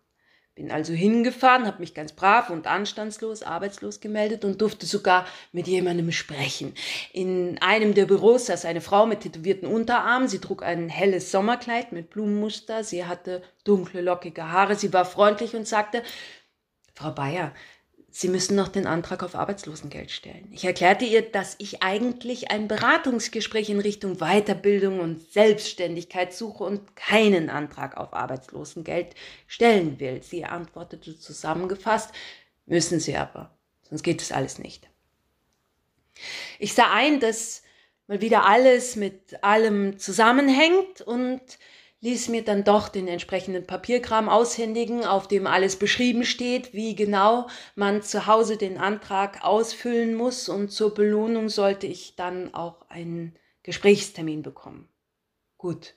Bin 0.56 0.70
also 0.72 0.94
hingefahren, 0.94 1.66
habe 1.66 1.80
mich 1.80 1.96
ganz 1.96 2.14
brav 2.14 2.52
und 2.52 2.68
anstandslos 2.68 3.42
arbeitslos 3.42 4.02
gemeldet 4.02 4.46
und 4.46 4.62
durfte 4.62 4.86
sogar 4.86 5.26
mit 5.52 5.68
jemandem 5.68 6.12
sprechen. 6.12 6.76
In 7.12 7.60
einem 7.60 7.96
der 7.96 8.06
Büros 8.06 8.46
saß 8.46 8.66
eine 8.66 8.82
Frau 8.82 9.08
mit 9.08 9.22
tätowierten 9.22 9.68
Unterarmen. 9.68 10.28
Sie 10.28 10.38
trug 10.38 10.62
ein 10.62 10.90
helles 10.90 11.32
Sommerkleid 11.32 11.92
mit 11.92 12.12
Blumenmuster. 12.12 12.84
Sie 12.84 13.06
hatte 13.06 13.42
dunkle, 13.64 14.02
lockige 14.02 14.52
Haare. 14.52 14.76
Sie 14.76 14.94
war 14.94 15.06
freundlich 15.06 15.56
und 15.56 15.68
sagte, 15.68 16.04
Frau 16.94 17.10
Bayer, 17.10 17.52
Sie 18.16 18.28
müssen 18.28 18.56
noch 18.56 18.68
den 18.68 18.86
Antrag 18.86 19.24
auf 19.24 19.34
Arbeitslosengeld 19.34 20.12
stellen. 20.12 20.48
Ich 20.52 20.66
erklärte 20.66 21.04
ihr, 21.04 21.24
dass 21.24 21.56
ich 21.58 21.82
eigentlich 21.82 22.52
ein 22.52 22.68
Beratungsgespräch 22.68 23.72
in 23.72 23.80
Richtung 23.80 24.18
Weiterbildung 24.18 25.00
und 25.00 25.32
Selbstständigkeit 25.32 26.32
suche 26.32 26.64
und 26.64 26.96
keinen 26.96 27.50
Antrag 27.50 27.98
auf 27.98 28.14
Arbeitslosengeld 28.14 29.16
stellen 29.48 30.00
will. 30.00 30.22
Sie 30.22 30.46
antwortete 30.46 31.18
zusammengefasst, 31.18 32.12
müssen 32.68 33.00
Sie 33.00 33.18
aber, 33.18 33.58
sonst 33.82 34.04
geht 34.04 34.22
es 34.22 34.32
alles 34.32 34.60
nicht. 34.60 34.88
Ich 36.60 36.76
sah 36.76 36.94
ein, 36.94 37.20
dass 37.20 37.64
mal 38.06 38.22
wieder 38.22 38.46
alles 38.46 38.96
mit 38.96 39.44
allem 39.44 39.98
zusammenhängt 39.98 41.02
und 41.02 41.42
ließ 42.04 42.28
mir 42.28 42.44
dann 42.44 42.66
doch 42.66 42.90
den 42.90 43.08
entsprechenden 43.08 43.66
Papierkram 43.66 44.28
aushändigen, 44.28 45.06
auf 45.06 45.30
dem 45.30 45.48
alles 45.48 45.78
beschrieben 45.78 46.26
steht, 46.26 46.74
wie 46.74 46.96
genau 46.96 47.48
man 47.76 48.02
zu 48.02 48.28
Hause 48.28 48.58
den 48.58 48.78
Antrag 48.78 49.46
ausfüllen 49.46 50.14
muss 50.14 50.50
und 50.50 50.70
zur 50.70 50.94
Belohnung 50.94 51.48
sollte 51.48 51.88
ich 51.88 52.18
dann 52.18 52.54
auch 52.54 52.90
einen 52.90 53.38
Gesprächstermin 53.64 54.42
bekommen. 54.42 54.90
Gut, 55.58 55.94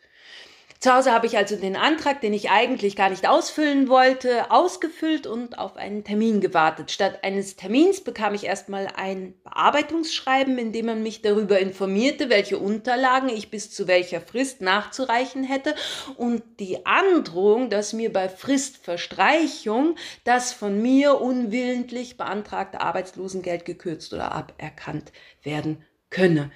zu 0.78 0.94
Hause 0.94 1.12
habe 1.12 1.26
ich 1.26 1.36
also 1.36 1.56
den 1.56 1.74
Antrag, 1.74 2.20
den 2.20 2.34
ich 2.34 2.50
eigentlich 2.50 2.96
gar 2.96 3.08
nicht 3.08 3.26
ausfüllen 3.26 3.88
wollte, 3.88 4.50
ausgefüllt 4.50 5.26
und 5.26 5.58
auf 5.58 5.76
einen 5.76 6.04
Termin 6.04 6.40
gewartet. 6.40 6.90
Statt 6.90 7.20
eines 7.22 7.56
Termins 7.56 8.02
bekam 8.02 8.34
ich 8.34 8.44
erstmal 8.44 8.88
ein 8.94 9.34
Bearbeitungsschreiben, 9.44 10.58
in 10.58 10.72
dem 10.72 10.86
man 10.86 11.02
mich 11.02 11.22
darüber 11.22 11.58
informierte, 11.58 12.28
welche 12.28 12.58
Unterlagen 12.58 13.30
ich 13.30 13.50
bis 13.50 13.70
zu 13.70 13.86
welcher 13.88 14.20
Frist 14.20 14.60
nachzureichen 14.60 15.44
hätte 15.44 15.74
und 16.16 16.42
die 16.60 16.84
Androhung, 16.84 17.70
dass 17.70 17.92
mir 17.92 18.12
bei 18.12 18.28
Fristverstreichung 18.28 19.96
das 20.24 20.52
von 20.52 20.80
mir 20.80 21.20
unwillentlich 21.20 22.16
beantragte 22.16 22.80
Arbeitslosengeld 22.80 23.64
gekürzt 23.64 24.12
oder 24.12 24.32
aberkannt 24.32 25.12
werden 25.42 25.84
könne. 26.10 26.50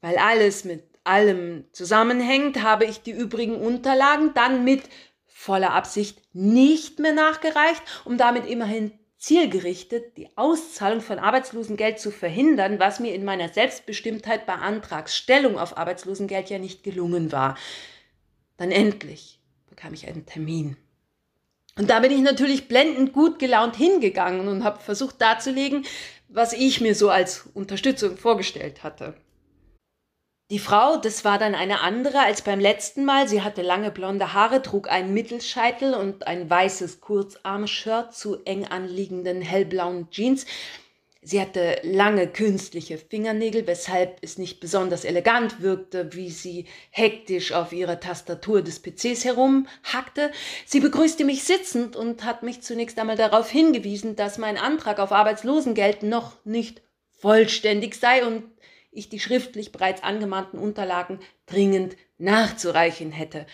Weil 0.00 0.16
alles 0.16 0.64
mit 0.64 0.89
allem 1.04 1.64
zusammenhängt, 1.72 2.62
habe 2.62 2.84
ich 2.84 3.02
die 3.02 3.12
übrigen 3.12 3.56
Unterlagen 3.56 4.32
dann 4.34 4.64
mit 4.64 4.82
voller 5.26 5.72
Absicht 5.72 6.18
nicht 6.34 6.98
mehr 6.98 7.14
nachgereicht, 7.14 7.82
um 8.04 8.18
damit 8.18 8.46
immerhin 8.46 8.92
zielgerichtet 9.16 10.16
die 10.16 10.28
Auszahlung 10.36 11.00
von 11.00 11.18
Arbeitslosengeld 11.18 11.98
zu 11.98 12.10
verhindern, 12.10 12.78
was 12.78 13.00
mir 13.00 13.14
in 13.14 13.24
meiner 13.24 13.50
Selbstbestimmtheit 13.50 14.46
bei 14.46 14.54
Antragsstellung 14.54 15.58
auf 15.58 15.76
Arbeitslosengeld 15.76 16.48
ja 16.48 16.58
nicht 16.58 16.82
gelungen 16.82 17.30
war. 17.30 17.56
Dann 18.56 18.70
endlich 18.70 19.40
bekam 19.68 19.92
ich 19.94 20.08
einen 20.08 20.26
Termin. 20.26 20.76
Und 21.76 21.88
da 21.90 22.00
bin 22.00 22.10
ich 22.10 22.20
natürlich 22.20 22.68
blendend 22.68 23.12
gut 23.12 23.38
gelaunt 23.38 23.76
hingegangen 23.76 24.48
und 24.48 24.64
habe 24.64 24.80
versucht 24.80 25.20
darzulegen, 25.20 25.86
was 26.28 26.52
ich 26.52 26.80
mir 26.80 26.94
so 26.94 27.10
als 27.10 27.48
Unterstützung 27.54 28.16
vorgestellt 28.16 28.82
hatte. 28.82 29.14
Die 30.50 30.58
Frau, 30.58 30.96
das 30.96 31.24
war 31.24 31.38
dann 31.38 31.54
eine 31.54 31.80
andere 31.80 32.18
als 32.18 32.42
beim 32.42 32.58
letzten 32.58 33.04
Mal. 33.04 33.28
Sie 33.28 33.42
hatte 33.42 33.62
lange 33.62 33.92
blonde 33.92 34.34
Haare, 34.34 34.62
trug 34.62 34.90
einen 34.90 35.14
Mittelscheitel 35.14 35.94
und 35.94 36.26
ein 36.26 36.50
weißes 36.50 37.00
Kurzarmshirt 37.00 38.12
zu 38.12 38.44
eng 38.44 38.64
anliegenden 38.64 39.42
hellblauen 39.42 40.10
Jeans. 40.10 40.46
Sie 41.22 41.40
hatte 41.40 41.78
lange 41.84 42.26
künstliche 42.26 42.98
Fingernägel, 42.98 43.68
weshalb 43.68 44.18
es 44.22 44.38
nicht 44.38 44.58
besonders 44.58 45.04
elegant 45.04 45.62
wirkte, 45.62 46.12
wie 46.14 46.30
sie 46.30 46.66
hektisch 46.90 47.52
auf 47.52 47.72
ihrer 47.72 48.00
Tastatur 48.00 48.62
des 48.62 48.80
PCs 48.82 49.24
herumhackte. 49.24 50.32
Sie 50.66 50.80
begrüßte 50.80 51.24
mich 51.24 51.44
sitzend 51.44 51.94
und 51.94 52.24
hat 52.24 52.42
mich 52.42 52.62
zunächst 52.62 52.98
einmal 52.98 53.16
darauf 53.16 53.48
hingewiesen, 53.48 54.16
dass 54.16 54.36
mein 54.36 54.58
Antrag 54.58 54.98
auf 54.98 55.12
Arbeitslosengeld 55.12 56.02
noch 56.02 56.44
nicht 56.44 56.82
vollständig 57.20 57.94
sei 57.94 58.26
und 58.26 58.42
ich 58.92 59.08
die 59.08 59.20
schriftlich 59.20 59.72
bereits 59.72 60.02
angemahnten 60.02 60.58
Unterlagen 60.58 61.20
dringend 61.46 61.96
nachzureichen 62.18 63.12
hätte. 63.12 63.46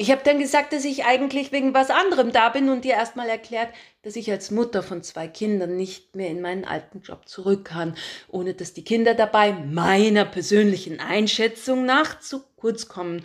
Ich 0.00 0.12
habe 0.12 0.22
dann 0.24 0.38
gesagt, 0.38 0.72
dass 0.72 0.84
ich 0.84 1.06
eigentlich 1.06 1.50
wegen 1.50 1.74
was 1.74 1.90
anderem 1.90 2.30
da 2.30 2.50
bin 2.50 2.68
und 2.68 2.84
ihr 2.84 2.94
erstmal 2.94 3.28
erklärt, 3.28 3.74
dass 4.02 4.14
ich 4.14 4.30
als 4.30 4.52
Mutter 4.52 4.84
von 4.84 5.02
zwei 5.02 5.26
Kindern 5.26 5.76
nicht 5.76 6.14
mehr 6.14 6.28
in 6.28 6.40
meinen 6.40 6.64
alten 6.64 7.00
Job 7.00 7.26
zurück 7.28 7.64
kann, 7.64 7.96
ohne 8.28 8.54
dass 8.54 8.72
die 8.72 8.84
Kinder 8.84 9.14
dabei 9.14 9.52
meiner 9.52 10.24
persönlichen 10.24 11.00
Einschätzung 11.00 11.84
nach 11.84 12.20
zu 12.20 12.44
kurz 12.54 12.86
kommen 12.86 13.24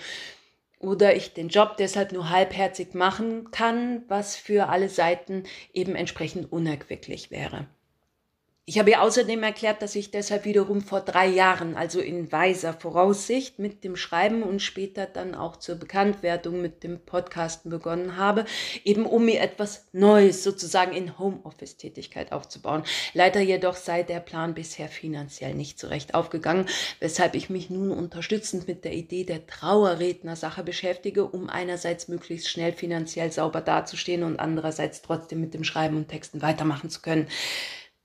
oder 0.80 1.16
ich 1.16 1.36
den 1.36 1.50
Job 1.50 1.78
deshalb 1.78 2.12
nur 2.12 2.32
halbherzig 2.32 2.96
machen 2.96 3.52
kann, 3.52 4.04
was 4.08 4.36
für 4.36 4.70
alle 4.70 4.90
Seiten 4.90 5.44
eben 5.74 5.94
entsprechend 5.94 6.52
unerquicklich 6.52 7.30
wäre. 7.30 7.68
Ich 8.66 8.80
habe 8.80 8.92
ihr 8.92 9.02
außerdem 9.02 9.44
erklärt, 9.44 9.82
dass 9.82 9.94
ich 9.94 10.10
deshalb 10.10 10.46
wiederum 10.46 10.80
vor 10.80 11.02
drei 11.02 11.28
Jahren, 11.28 11.76
also 11.76 12.00
in 12.00 12.32
weiser 12.32 12.72
Voraussicht, 12.72 13.60
mit 13.60 13.84
dem 13.84 13.98
Schreiben 13.98 14.42
und 14.42 14.62
später 14.62 15.06
dann 15.06 15.36
auch 15.36 15.58
zur 15.58 15.76
Bekanntwertung 15.76 16.62
mit 16.62 16.82
dem 16.82 17.02
Podcasten 17.02 17.70
begonnen 17.70 18.16
habe, 18.16 18.46
eben 18.86 19.06
um 19.06 19.26
mir 19.26 19.42
etwas 19.42 19.88
Neues 19.92 20.46
sozusagen 20.46 20.94
in 20.94 21.20
Homeoffice-Tätigkeit 21.20 22.32
aufzubauen. 22.32 22.84
Leider 23.14 23.42
jedoch 23.42 23.76
sei 23.76 24.02
der 24.02 24.22
Plan 24.22 24.54
bisher 24.54 24.88
finanziell 24.88 25.56
nicht 25.56 25.78
so 25.78 25.88
recht 25.88 26.14
aufgegangen, 26.16 26.68
weshalb 27.02 27.36
ich 27.36 27.50
mich 27.50 27.70
nun 27.70 27.92
unterstützend 27.92 28.66
mit 28.66 28.86
der 28.86 28.94
Idee 28.94 29.26
der 29.26 29.46
Trauerredner-Sache 29.46 30.64
beschäftige, 30.64 31.26
um 31.26 31.50
einerseits 31.50 32.08
möglichst 32.08 32.48
schnell 32.48 32.72
finanziell 32.72 33.30
sauber 33.30 33.60
dazustehen 33.60 34.24
und 34.24 34.40
andererseits 34.40 35.02
trotzdem 35.02 35.42
mit 35.42 35.54
dem 35.54 35.66
Schreiben 35.66 35.98
und 35.98 36.08
Texten 36.08 36.42
weitermachen 36.42 36.90
zu 36.90 37.02
können. 37.02 37.28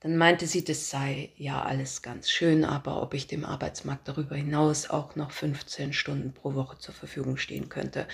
Dann 0.01 0.15
meinte 0.15 0.47
sie, 0.47 0.63
das 0.63 0.89
sei 0.89 1.31
ja 1.35 1.61
alles 1.61 2.01
ganz 2.01 2.31
schön, 2.31 2.63
aber 2.63 3.01
ob 3.01 3.13
ich 3.13 3.27
dem 3.27 3.43
Arbeitsmarkt 3.43 4.07
darüber 4.07 4.35
hinaus 4.35 4.89
auch 4.89 5.15
noch 5.15 5.31
15 5.31 5.91
Stunden 5.91 6.33
pro 6.33 6.53
Woche 6.53 6.77
zur 6.77 6.93
Verfügung 6.93 7.35
stehen 7.35 7.67
könnte. 7.67 8.07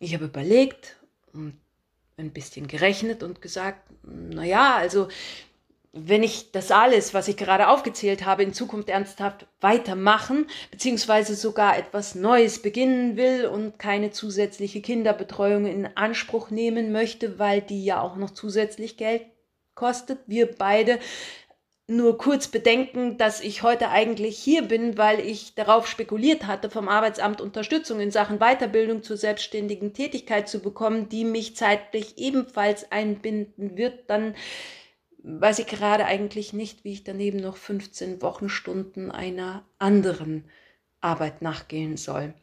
Ich 0.00 0.12
habe 0.14 0.24
überlegt 0.24 0.96
und 1.32 1.56
ein 2.16 2.32
bisschen 2.32 2.66
gerechnet 2.66 3.22
und 3.22 3.40
gesagt, 3.40 3.88
na 4.02 4.44
ja, 4.44 4.74
also 4.76 5.08
wenn 5.92 6.22
ich 6.22 6.52
das 6.52 6.70
alles, 6.70 7.14
was 7.14 7.28
ich 7.28 7.36
gerade 7.36 7.68
aufgezählt 7.68 8.24
habe, 8.24 8.44
in 8.44 8.52
Zukunft 8.52 8.88
ernsthaft 8.88 9.46
weitermachen, 9.60 10.46
beziehungsweise 10.70 11.34
sogar 11.34 11.76
etwas 11.76 12.14
Neues 12.14 12.62
beginnen 12.62 13.16
will 13.16 13.46
und 13.46 13.78
keine 13.78 14.12
zusätzliche 14.12 14.82
Kinderbetreuung 14.82 15.66
in 15.66 15.96
Anspruch 15.96 16.50
nehmen 16.50 16.92
möchte, 16.92 17.38
weil 17.38 17.60
die 17.60 17.84
ja 17.84 18.00
auch 18.00 18.16
noch 18.16 18.30
zusätzlich 18.30 18.96
Geld 18.96 19.22
kostet, 19.80 20.18
wir 20.26 20.46
beide 20.46 20.98
nur 21.88 22.18
kurz 22.18 22.48
bedenken, 22.48 23.16
dass 23.16 23.40
ich 23.40 23.62
heute 23.62 23.88
eigentlich 23.88 24.38
hier 24.38 24.62
bin, 24.62 24.98
weil 24.98 25.18
ich 25.18 25.54
darauf 25.54 25.88
spekuliert 25.88 26.46
hatte, 26.46 26.68
vom 26.68 26.86
Arbeitsamt 26.88 27.40
Unterstützung 27.40 27.98
in 27.98 28.10
Sachen 28.10 28.38
Weiterbildung 28.38 29.02
zur 29.02 29.16
selbstständigen 29.16 29.94
Tätigkeit 29.94 30.48
zu 30.50 30.60
bekommen, 30.60 31.08
die 31.08 31.24
mich 31.24 31.56
zeitlich 31.56 32.18
ebenfalls 32.18 32.92
einbinden 32.92 33.78
wird, 33.78 34.08
dann 34.08 34.34
weiß 35.22 35.58
ich 35.60 35.66
gerade 35.66 36.04
eigentlich 36.04 36.52
nicht, 36.52 36.84
wie 36.84 36.92
ich 36.92 37.02
daneben 37.02 37.40
noch 37.40 37.56
15 37.56 38.20
Wochenstunden 38.22 39.10
einer 39.10 39.64
anderen 39.78 40.44
Arbeit 41.00 41.40
nachgehen 41.40 41.96
soll. 41.96 42.34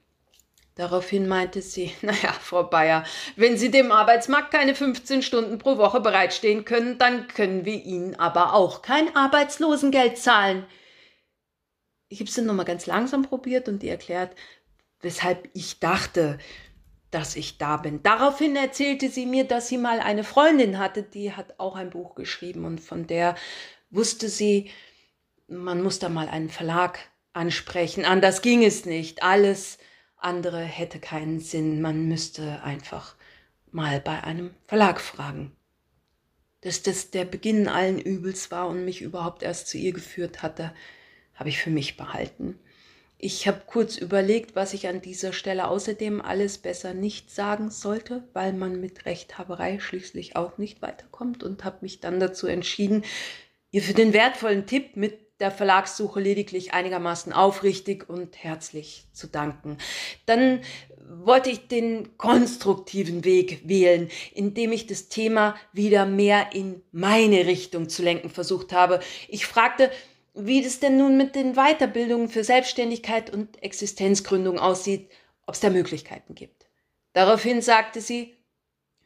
Daraufhin 0.77 1.27
meinte 1.27 1.61
sie, 1.61 1.91
naja, 2.01 2.31
Frau 2.31 2.63
Bayer, 2.63 3.03
wenn 3.35 3.57
Sie 3.57 3.71
dem 3.71 3.91
Arbeitsmarkt 3.91 4.51
keine 4.51 4.75
15 4.75 5.23
Stunden 5.23 5.57
pro 5.57 5.77
Woche 5.77 5.99
bereitstehen 5.99 6.65
können, 6.65 6.97
dann 6.97 7.27
können 7.27 7.65
wir 7.65 7.83
Ihnen 7.83 8.15
aber 8.15 8.53
auch 8.53 8.83
kein 8.83 9.13
Arbeitslosengeld 9.15 10.17
zahlen. 10.17 10.65
Ich 12.09 12.19
habe 12.19 12.29
es 12.29 12.35
dann 12.35 12.45
nochmal 12.45 12.65
ganz 12.65 12.85
langsam 12.85 13.23
probiert 13.23 13.67
und 13.67 13.83
ihr 13.83 13.91
erklärt, 13.91 14.35
weshalb 15.01 15.49
ich 15.53 15.79
dachte, 15.79 16.37
dass 17.11 17.35
ich 17.35 17.57
da 17.57 17.77
bin. 17.77 18.03
Daraufhin 18.03 18.55
erzählte 18.55 19.09
sie 19.09 19.25
mir, 19.25 19.45
dass 19.45 19.67
sie 19.67 19.77
mal 19.77 19.99
eine 19.99 20.23
Freundin 20.23 20.77
hatte, 20.77 21.03
die 21.03 21.33
hat 21.33 21.55
auch 21.57 21.75
ein 21.75 21.89
Buch 21.89 22.15
geschrieben 22.15 22.65
und 22.65 22.79
von 22.79 23.07
der 23.07 23.35
wusste 23.89 24.29
sie, 24.29 24.69
man 25.47 25.81
muss 25.81 25.99
da 25.99 26.09
mal 26.09 26.27
einen 26.27 26.49
Verlag 26.49 26.99
ansprechen. 27.33 28.05
Anders 28.05 28.41
ging 28.41 28.63
es 28.63 28.85
nicht. 28.85 29.23
Alles 29.23 29.77
andere 30.17 30.61
hätte 30.61 30.99
keinen 30.99 31.39
Sinn. 31.39 31.81
Man 31.81 32.07
müsste 32.07 32.63
einfach 32.63 33.15
mal 33.71 33.99
bei 33.99 34.23
einem 34.23 34.53
Verlag 34.67 34.99
fragen. 34.99 35.55
Dass 36.61 36.81
das 36.81 37.11
der 37.11 37.25
Beginn 37.25 37.67
allen 37.67 37.99
Übels 37.99 38.51
war 38.51 38.67
und 38.67 38.83
mich 38.83 39.01
überhaupt 39.01 39.43
erst 39.43 39.67
zu 39.67 39.77
ihr 39.77 39.93
geführt 39.93 40.41
hatte, 40.41 40.73
habe 41.35 41.49
ich 41.49 41.59
für 41.59 41.69
mich 41.69 41.97
behalten. 41.97 42.59
Ich 43.19 43.47
habe 43.47 43.61
kurz 43.65 43.97
überlegt, 43.97 44.55
was 44.55 44.73
ich 44.73 44.87
an 44.87 45.01
dieser 45.01 45.33
Stelle 45.33 45.67
außerdem 45.67 46.21
alles 46.21 46.59
besser 46.59 46.93
nicht 46.93 47.31
sagen 47.31 47.71
sollte, 47.71 48.27
weil 48.33 48.53
man 48.53 48.79
mit 48.79 49.05
Rechthaberei 49.05 49.79
schließlich 49.79 50.35
auch 50.35 50.59
nicht 50.59 50.83
weiterkommt 50.83 51.43
und 51.43 51.63
habe 51.63 51.77
mich 51.81 51.99
dann 51.99 52.19
dazu 52.19 52.45
entschieden, 52.45 53.03
ihr 53.71 53.81
für 53.81 53.95
den 53.95 54.13
wertvollen 54.13 54.67
Tipp 54.67 54.95
mit 54.95 55.26
der 55.39 55.51
Verlagssuche 55.51 56.19
lediglich 56.19 56.73
einigermaßen 56.73 57.31
aufrichtig 57.31 58.09
und 58.09 58.43
herzlich 58.43 59.05
zu 59.13 59.27
danken. 59.27 59.77
Dann 60.25 60.61
wollte 61.09 61.49
ich 61.49 61.67
den 61.67 62.17
konstruktiven 62.17 63.23
Weg 63.23 63.67
wählen, 63.67 64.09
indem 64.33 64.71
ich 64.71 64.87
das 64.87 65.09
Thema 65.09 65.55
wieder 65.71 66.05
mehr 66.05 66.53
in 66.53 66.81
meine 66.91 67.45
Richtung 67.45 67.87
zu 67.87 68.03
lenken 68.03 68.29
versucht 68.29 68.73
habe. 68.73 68.99
Ich 69.27 69.45
fragte, 69.45 69.91
wie 70.33 70.61
das 70.61 70.79
denn 70.79 70.97
nun 70.97 71.17
mit 71.17 71.35
den 71.35 71.53
Weiterbildungen 71.53 72.29
für 72.29 72.43
Selbstständigkeit 72.43 73.31
und 73.31 73.61
Existenzgründung 73.63 74.59
aussieht, 74.59 75.09
ob 75.45 75.55
es 75.55 75.61
da 75.61 75.69
Möglichkeiten 75.69 76.35
gibt. 76.35 76.67
Daraufhin 77.13 77.61
sagte 77.61 78.01
sie, 78.01 78.35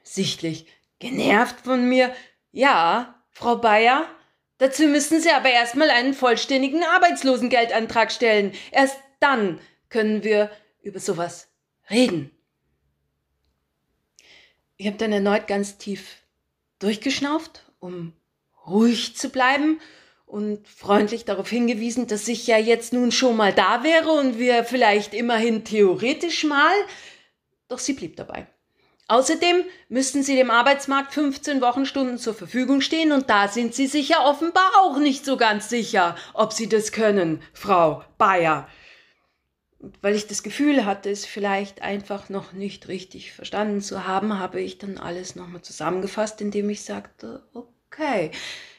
sichtlich 0.03 0.65
genervt 0.99 1.61
von 1.61 1.87
mir, 1.87 2.13
ja, 2.51 3.15
Frau 3.29 3.57
Bayer, 3.57 4.05
Dazu 4.61 4.83
müssen 4.83 5.19
Sie 5.19 5.31
aber 5.31 5.49
erstmal 5.49 5.89
einen 5.89 6.13
vollständigen 6.13 6.83
Arbeitslosengeldantrag 6.83 8.11
stellen. 8.11 8.53
Erst 8.69 8.95
dann 9.19 9.59
können 9.89 10.23
wir 10.23 10.51
über 10.83 10.99
sowas 10.99 11.47
reden. 11.89 12.29
Ich 14.77 14.85
habe 14.85 14.97
dann 14.97 15.13
erneut 15.13 15.47
ganz 15.47 15.79
tief 15.79 16.17
durchgeschnauft, 16.77 17.71
um 17.79 18.13
ruhig 18.67 19.15
zu 19.17 19.29
bleiben 19.29 19.81
und 20.27 20.67
freundlich 20.67 21.25
darauf 21.25 21.49
hingewiesen, 21.49 22.05
dass 22.05 22.27
ich 22.27 22.45
ja 22.45 22.59
jetzt 22.59 22.93
nun 22.93 23.11
schon 23.11 23.37
mal 23.37 23.53
da 23.53 23.83
wäre 23.83 24.11
und 24.11 24.37
wir 24.37 24.63
vielleicht 24.63 25.15
immerhin 25.15 25.63
theoretisch 25.65 26.43
mal. 26.43 26.75
Doch 27.67 27.79
sie 27.79 27.93
blieb 27.93 28.15
dabei. 28.15 28.45
Außerdem 29.11 29.65
müssten 29.89 30.23
sie 30.23 30.37
dem 30.37 30.49
Arbeitsmarkt 30.49 31.13
15 31.13 31.59
Wochenstunden 31.59 32.17
zur 32.17 32.33
Verfügung 32.33 32.79
stehen 32.79 33.11
und 33.11 33.29
da 33.29 33.49
sind 33.49 33.75
sie 33.75 33.87
sich 33.87 34.07
ja 34.07 34.25
offenbar 34.25 34.71
auch 34.79 34.97
nicht 34.99 35.25
so 35.25 35.35
ganz 35.35 35.67
sicher, 35.67 36.15
ob 36.33 36.53
sie 36.53 36.69
das 36.69 36.93
können, 36.93 37.41
Frau 37.51 38.05
Bayer. 38.17 38.69
Weil 40.01 40.15
ich 40.15 40.27
das 40.27 40.43
Gefühl 40.43 40.85
hatte, 40.85 41.09
es 41.09 41.25
vielleicht 41.25 41.81
einfach 41.81 42.29
noch 42.29 42.53
nicht 42.53 42.87
richtig 42.87 43.33
verstanden 43.33 43.81
zu 43.81 44.07
haben, 44.07 44.39
habe 44.39 44.61
ich 44.61 44.77
dann 44.77 44.97
alles 44.97 45.35
nochmal 45.35 45.61
zusammengefasst, 45.61 46.39
indem 46.39 46.69
ich 46.69 46.83
sagte, 46.83 47.43
okay. 47.53 48.31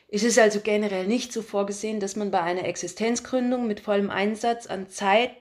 Es 0.08 0.22
ist 0.22 0.38
also 0.38 0.60
generell 0.60 1.06
nicht 1.06 1.30
so 1.34 1.42
vorgesehen, 1.42 2.00
dass 2.00 2.16
man 2.16 2.30
bei 2.30 2.40
einer 2.40 2.64
Existenzgründung 2.64 3.66
mit 3.66 3.80
vollem 3.80 4.08
Einsatz 4.08 4.66
an 4.66 4.88
Zeit 4.88 5.32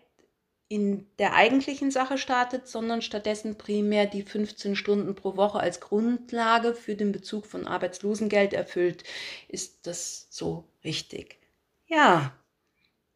in 0.71 1.05
der 1.19 1.33
eigentlichen 1.33 1.91
Sache 1.91 2.17
startet, 2.17 2.65
sondern 2.65 3.01
stattdessen 3.01 3.57
primär 3.57 4.05
die 4.05 4.23
15 4.23 4.77
Stunden 4.77 5.15
pro 5.15 5.35
Woche 5.35 5.59
als 5.59 5.81
Grundlage 5.81 6.73
für 6.73 6.95
den 6.95 7.11
Bezug 7.11 7.45
von 7.45 7.67
Arbeitslosengeld 7.67 8.53
erfüllt. 8.53 9.03
Ist 9.49 9.85
das 9.85 10.27
so 10.29 10.63
richtig? 10.85 11.39
Ja. 11.87 12.31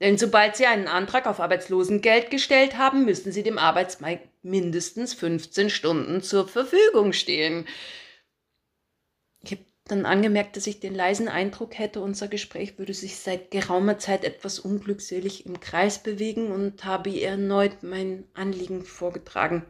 Denn 0.01 0.17
sobald 0.17 0.57
Sie 0.57 0.65
einen 0.65 0.89
Antrag 0.89 1.27
auf 1.27 1.39
Arbeitslosengeld 1.39 2.29
gestellt 2.29 2.77
haben, 2.77 3.05
müssen 3.05 3.31
Sie 3.31 3.41
dem 3.41 3.57
Arbeitsmarkt 3.57 4.27
mindestens 4.43 5.13
15 5.13 5.69
Stunden 5.69 6.21
zur 6.21 6.49
Verfügung 6.49 7.13
stehen. 7.13 7.65
Dann 9.87 10.07
angemerkt, 10.07 10.57
dass 10.57 10.65
ich 10.65 10.79
den 10.79 10.95
leisen 10.95 11.27
Eindruck 11.27 11.77
hätte, 11.77 12.01
unser 12.01 12.27
Gespräch 12.27 12.79
würde 12.79 12.95
sich 12.95 13.17
seit 13.17 13.51
geraumer 13.51 13.99
Zeit 13.99 14.23
etwas 14.23 14.57
unglückselig 14.57 15.45
im 15.45 15.59
Kreis 15.59 16.01
bewegen 16.01 16.51
und 16.51 16.85
habe 16.85 17.11
ihr 17.11 17.27
erneut 17.29 17.83
mein 17.83 18.23
Anliegen 18.33 18.83
vorgetragen. 18.83 19.63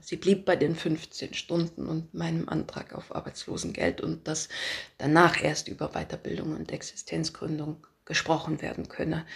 Sie 0.00 0.16
blieb 0.16 0.46
bei 0.46 0.56
den 0.56 0.74
15 0.74 1.34
Stunden 1.34 1.86
und 1.86 2.14
meinem 2.14 2.48
Antrag 2.48 2.94
auf 2.94 3.14
Arbeitslosengeld 3.14 4.00
und 4.00 4.26
dass 4.26 4.48
danach 4.96 5.42
erst 5.42 5.68
über 5.68 5.90
Weiterbildung 5.90 6.56
und 6.56 6.72
Existenzgründung 6.72 7.86
gesprochen 8.06 8.62
werden 8.62 8.88
könne. 8.88 9.26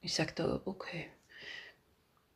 Ich 0.00 0.14
sagte, 0.14 0.62
okay. 0.64 1.06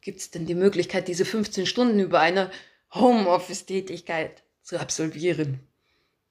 Gibt 0.03 0.21
es 0.21 0.31
denn 0.31 0.47
die 0.47 0.55
Möglichkeit, 0.55 1.09
diese 1.09 1.25
15 1.25 1.65
Stunden 1.65 1.99
über 1.99 2.21
eine 2.21 2.51
Homeoffice-Tätigkeit 2.93 4.45
zu 4.67 4.81
absolvieren. 4.81 5.61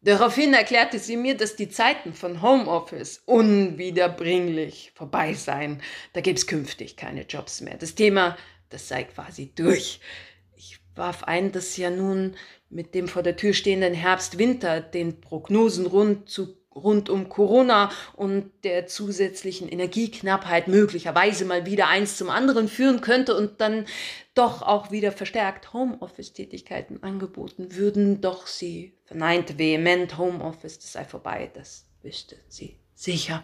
Daraufhin 0.01 0.53
erklärte 0.53 0.99
sie 0.99 1.17
mir, 1.17 1.35
dass 1.35 1.55
die 1.55 1.69
Zeiten 1.69 2.13
von 2.13 2.41
Homeoffice 2.41 3.23
unwiederbringlich 3.25 4.91
vorbei 4.93 5.33
seien. 5.33 5.81
Da 6.13 6.21
gäbe 6.21 6.37
es 6.37 6.45
künftig 6.45 6.95
keine 6.97 7.23
Jobs 7.23 7.61
mehr. 7.61 7.77
Das 7.77 7.95
Thema, 7.95 8.37
das 8.69 8.87
sei 8.87 9.05
quasi 9.05 9.51
durch. 9.55 10.01
Ich 10.55 10.79
warf 10.95 11.23
ein, 11.23 11.53
dass 11.53 11.77
ja 11.77 11.89
nun 11.89 12.35
mit 12.69 12.93
dem 12.93 13.07
vor 13.07 13.23
der 13.23 13.37
Tür 13.37 13.53
stehenden 13.53 13.93
Herbst-Winter 13.93 14.81
den 14.81 15.21
Prognosen 15.21 15.87
rund 15.87 16.29
zu 16.29 16.57
rund 16.75 17.09
um 17.09 17.29
Corona 17.29 17.89
und 18.15 18.51
der 18.63 18.85
zusätzlichen 18.85 19.69
Energieknappheit 19.69 20.67
möglicherweise 20.67 21.45
mal 21.45 21.65
wieder 21.65 21.87
eins 21.87 22.17
zum 22.17 22.29
anderen 22.29 22.67
führen 22.67 23.01
könnte 23.01 23.35
und 23.35 23.61
dann 23.61 23.85
doch 24.33 24.61
auch 24.61 24.91
wieder 24.91 25.13
verstärkt 25.13 25.73
Homeoffice-Tätigkeiten 25.73 27.01
angeboten 27.01 27.75
würden. 27.75 28.19
Doch 28.19 28.45
sie 28.47 28.93
verneinte 29.05 29.57
vehement 29.57 30.17
Homeoffice, 30.17 30.79
das 30.79 30.91
sei 30.91 31.05
vorbei, 31.05 31.49
das 31.53 31.85
wüsste 32.03 32.35
sie 32.49 32.77
sicher. 32.93 33.43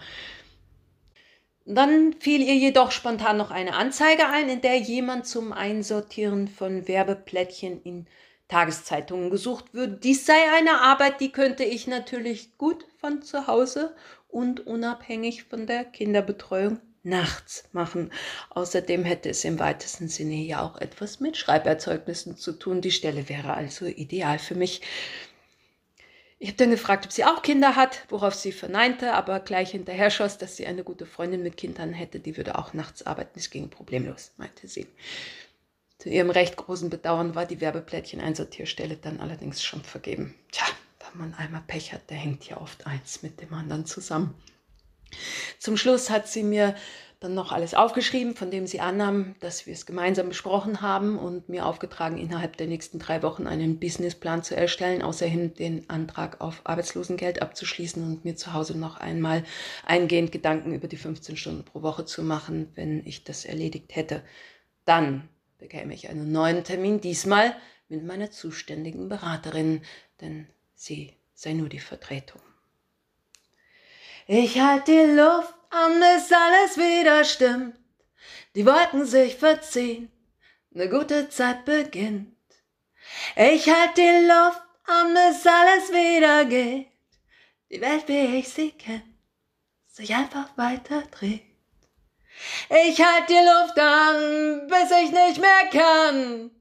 Dann 1.65 2.13
fiel 2.19 2.41
ihr 2.41 2.55
jedoch 2.55 2.91
spontan 2.91 3.37
noch 3.37 3.51
eine 3.51 3.75
Anzeige 3.75 4.27
ein, 4.27 4.49
in 4.49 4.61
der 4.61 4.77
jemand 4.77 5.27
zum 5.27 5.53
Einsortieren 5.53 6.47
von 6.47 6.87
Werbeplättchen 6.87 7.81
in 7.83 8.07
Tageszeitungen 8.51 9.29
gesucht 9.29 9.73
wird. 9.73 10.03
Dies 10.03 10.25
sei 10.25 10.51
eine 10.57 10.81
Arbeit, 10.81 11.21
die 11.21 11.31
könnte 11.31 11.63
ich 11.63 11.87
natürlich 11.87 12.57
gut 12.57 12.85
von 12.99 13.21
zu 13.21 13.47
Hause 13.47 13.95
und 14.27 14.67
unabhängig 14.67 15.45
von 15.45 15.67
der 15.67 15.85
Kinderbetreuung 15.85 16.79
nachts 17.01 17.63
machen. 17.71 18.11
Außerdem 18.49 19.05
hätte 19.05 19.29
es 19.29 19.45
im 19.45 19.57
weitesten 19.57 20.09
Sinne 20.09 20.35
ja 20.35 20.61
auch 20.61 20.79
etwas 20.79 21.21
mit 21.21 21.37
Schreiberzeugnissen 21.37 22.35
zu 22.35 22.51
tun. 22.51 22.81
Die 22.81 22.91
Stelle 22.91 23.29
wäre 23.29 23.53
also 23.53 23.85
ideal 23.85 24.37
für 24.37 24.55
mich. 24.55 24.81
Ich 26.37 26.49
habe 26.49 26.57
dann 26.57 26.71
gefragt, 26.71 27.05
ob 27.05 27.11
sie 27.11 27.23
auch 27.23 27.43
Kinder 27.43 27.75
hat, 27.75 28.05
worauf 28.09 28.33
sie 28.33 28.51
verneinte, 28.51 29.13
aber 29.13 29.39
gleich 29.39 29.71
hinterher 29.71 30.09
schoss, 30.09 30.37
dass 30.37 30.57
sie 30.57 30.65
eine 30.65 30.83
gute 30.83 31.05
Freundin 31.05 31.43
mit 31.43 31.55
Kindern 31.55 31.93
hätte, 31.93 32.19
die 32.19 32.35
würde 32.35 32.57
auch 32.57 32.73
nachts 32.73 33.05
arbeiten. 33.05 33.39
Es 33.39 33.49
ging 33.49 33.69
problemlos, 33.69 34.31
meinte 34.37 34.67
sie. 34.67 34.87
Zu 36.01 36.09
ihrem 36.09 36.31
recht 36.31 36.55
großen 36.55 36.89
Bedauern 36.89 37.35
war 37.35 37.45
die 37.45 37.61
Werbeplättchen-Einsortierstelle 37.61 38.95
dann 38.95 39.19
allerdings 39.19 39.61
schon 39.61 39.83
vergeben. 39.83 40.33
Tja, 40.51 40.65
wenn 40.99 41.19
man 41.19 41.33
einmal 41.35 41.61
Pech 41.67 41.93
hat, 41.93 42.09
der 42.09 42.17
hängt 42.17 42.49
ja 42.49 42.59
oft 42.59 42.87
eins 42.87 43.21
mit 43.21 43.39
dem 43.39 43.53
anderen 43.53 43.85
zusammen. 43.85 44.33
Zum 45.59 45.77
Schluss 45.77 46.09
hat 46.09 46.27
sie 46.27 46.41
mir 46.41 46.73
dann 47.19 47.35
noch 47.35 47.51
alles 47.51 47.75
aufgeschrieben, 47.75 48.35
von 48.35 48.49
dem 48.49 48.65
sie 48.65 48.79
annahmen, 48.79 49.35
dass 49.41 49.67
wir 49.67 49.75
es 49.75 49.85
gemeinsam 49.85 50.29
besprochen 50.29 50.81
haben 50.81 51.19
und 51.19 51.49
mir 51.49 51.67
aufgetragen, 51.67 52.17
innerhalb 52.17 52.57
der 52.57 52.65
nächsten 52.65 52.97
drei 52.97 53.21
Wochen 53.21 53.45
einen 53.45 53.79
Businessplan 53.79 54.41
zu 54.41 54.55
erstellen, 54.55 55.03
außerhin 55.03 55.53
den 55.53 55.87
Antrag 55.87 56.41
auf 56.41 56.61
Arbeitslosengeld 56.63 57.43
abzuschließen 57.43 58.03
und 58.03 58.25
mir 58.25 58.35
zu 58.35 58.53
Hause 58.53 58.75
noch 58.75 58.97
einmal 58.97 59.43
eingehend 59.85 60.31
Gedanken 60.31 60.73
über 60.73 60.87
die 60.87 60.97
15 60.97 61.37
Stunden 61.37 61.63
pro 61.63 61.83
Woche 61.83 62.05
zu 62.05 62.23
machen, 62.23 62.71
wenn 62.73 63.05
ich 63.05 63.23
das 63.23 63.45
erledigt 63.45 63.95
hätte. 63.95 64.23
Dann 64.85 65.29
bekäme 65.61 65.93
ich 65.93 66.09
einen 66.09 66.31
neuen 66.31 66.63
Termin, 66.63 66.99
diesmal 66.99 67.55
mit 67.87 68.03
meiner 68.03 68.31
zuständigen 68.31 69.07
Beraterin, 69.07 69.85
denn 70.19 70.47
sie 70.73 71.15
sei 71.35 71.53
nur 71.53 71.69
die 71.69 71.79
Vertretung. 71.79 72.41
Ich 74.25 74.59
halte 74.59 74.91
die 74.91 75.13
Luft 75.13 75.53
an, 75.69 75.99
bis 75.99 76.31
alles 76.31 76.77
wieder 76.77 77.23
stimmt, 77.23 77.75
die 78.55 78.65
Wolken 78.65 79.05
sich 79.05 79.35
verziehen, 79.35 80.11
eine 80.73 80.89
gute 80.89 81.29
Zeit 81.29 81.63
beginnt. 81.63 82.35
Ich 83.35 83.69
halte 83.69 84.01
die 84.01 84.27
Luft 84.27 84.63
an, 84.85 85.13
bis 85.13 85.45
alles 85.45 85.89
wieder 85.91 86.45
geht, 86.45 86.87
die 87.69 87.81
Welt, 87.81 88.07
wie 88.07 88.39
ich 88.39 88.49
sie 88.49 88.71
kenn, 88.71 89.15
sich 89.85 90.15
einfach 90.15 90.57
weiter 90.57 91.03
dreht. 91.11 91.50
Ich 92.69 93.01
halte 93.01 93.27
die 93.27 93.33
Luft 93.33 93.79
an, 93.79 94.67
bis 94.67 94.91
ich 95.03 95.11
nicht 95.11 95.41
mehr 95.41 95.69
kann. 95.71 96.51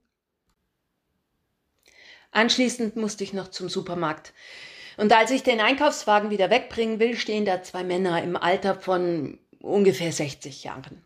Anschließend 2.33 2.97
musste 2.97 3.25
ich 3.25 3.33
noch 3.33 3.49
zum 3.49 3.69
Supermarkt. 3.69 4.33
Und 4.97 5.13
als 5.13 5.31
ich 5.31 5.43
den 5.43 5.61
Einkaufswagen 5.61 6.31
wieder 6.31 6.51
wegbringen 6.51 7.01
will, 7.01 7.17
stehen 7.17 7.45
da 7.45 7.63
zwei 7.63 7.85
Männer 7.85 8.23
im 8.23 8.37
Alter 8.37 8.75
von 8.75 9.39
ungefähr 9.61 10.13
60 10.13 10.65
Jahren. 10.65 11.03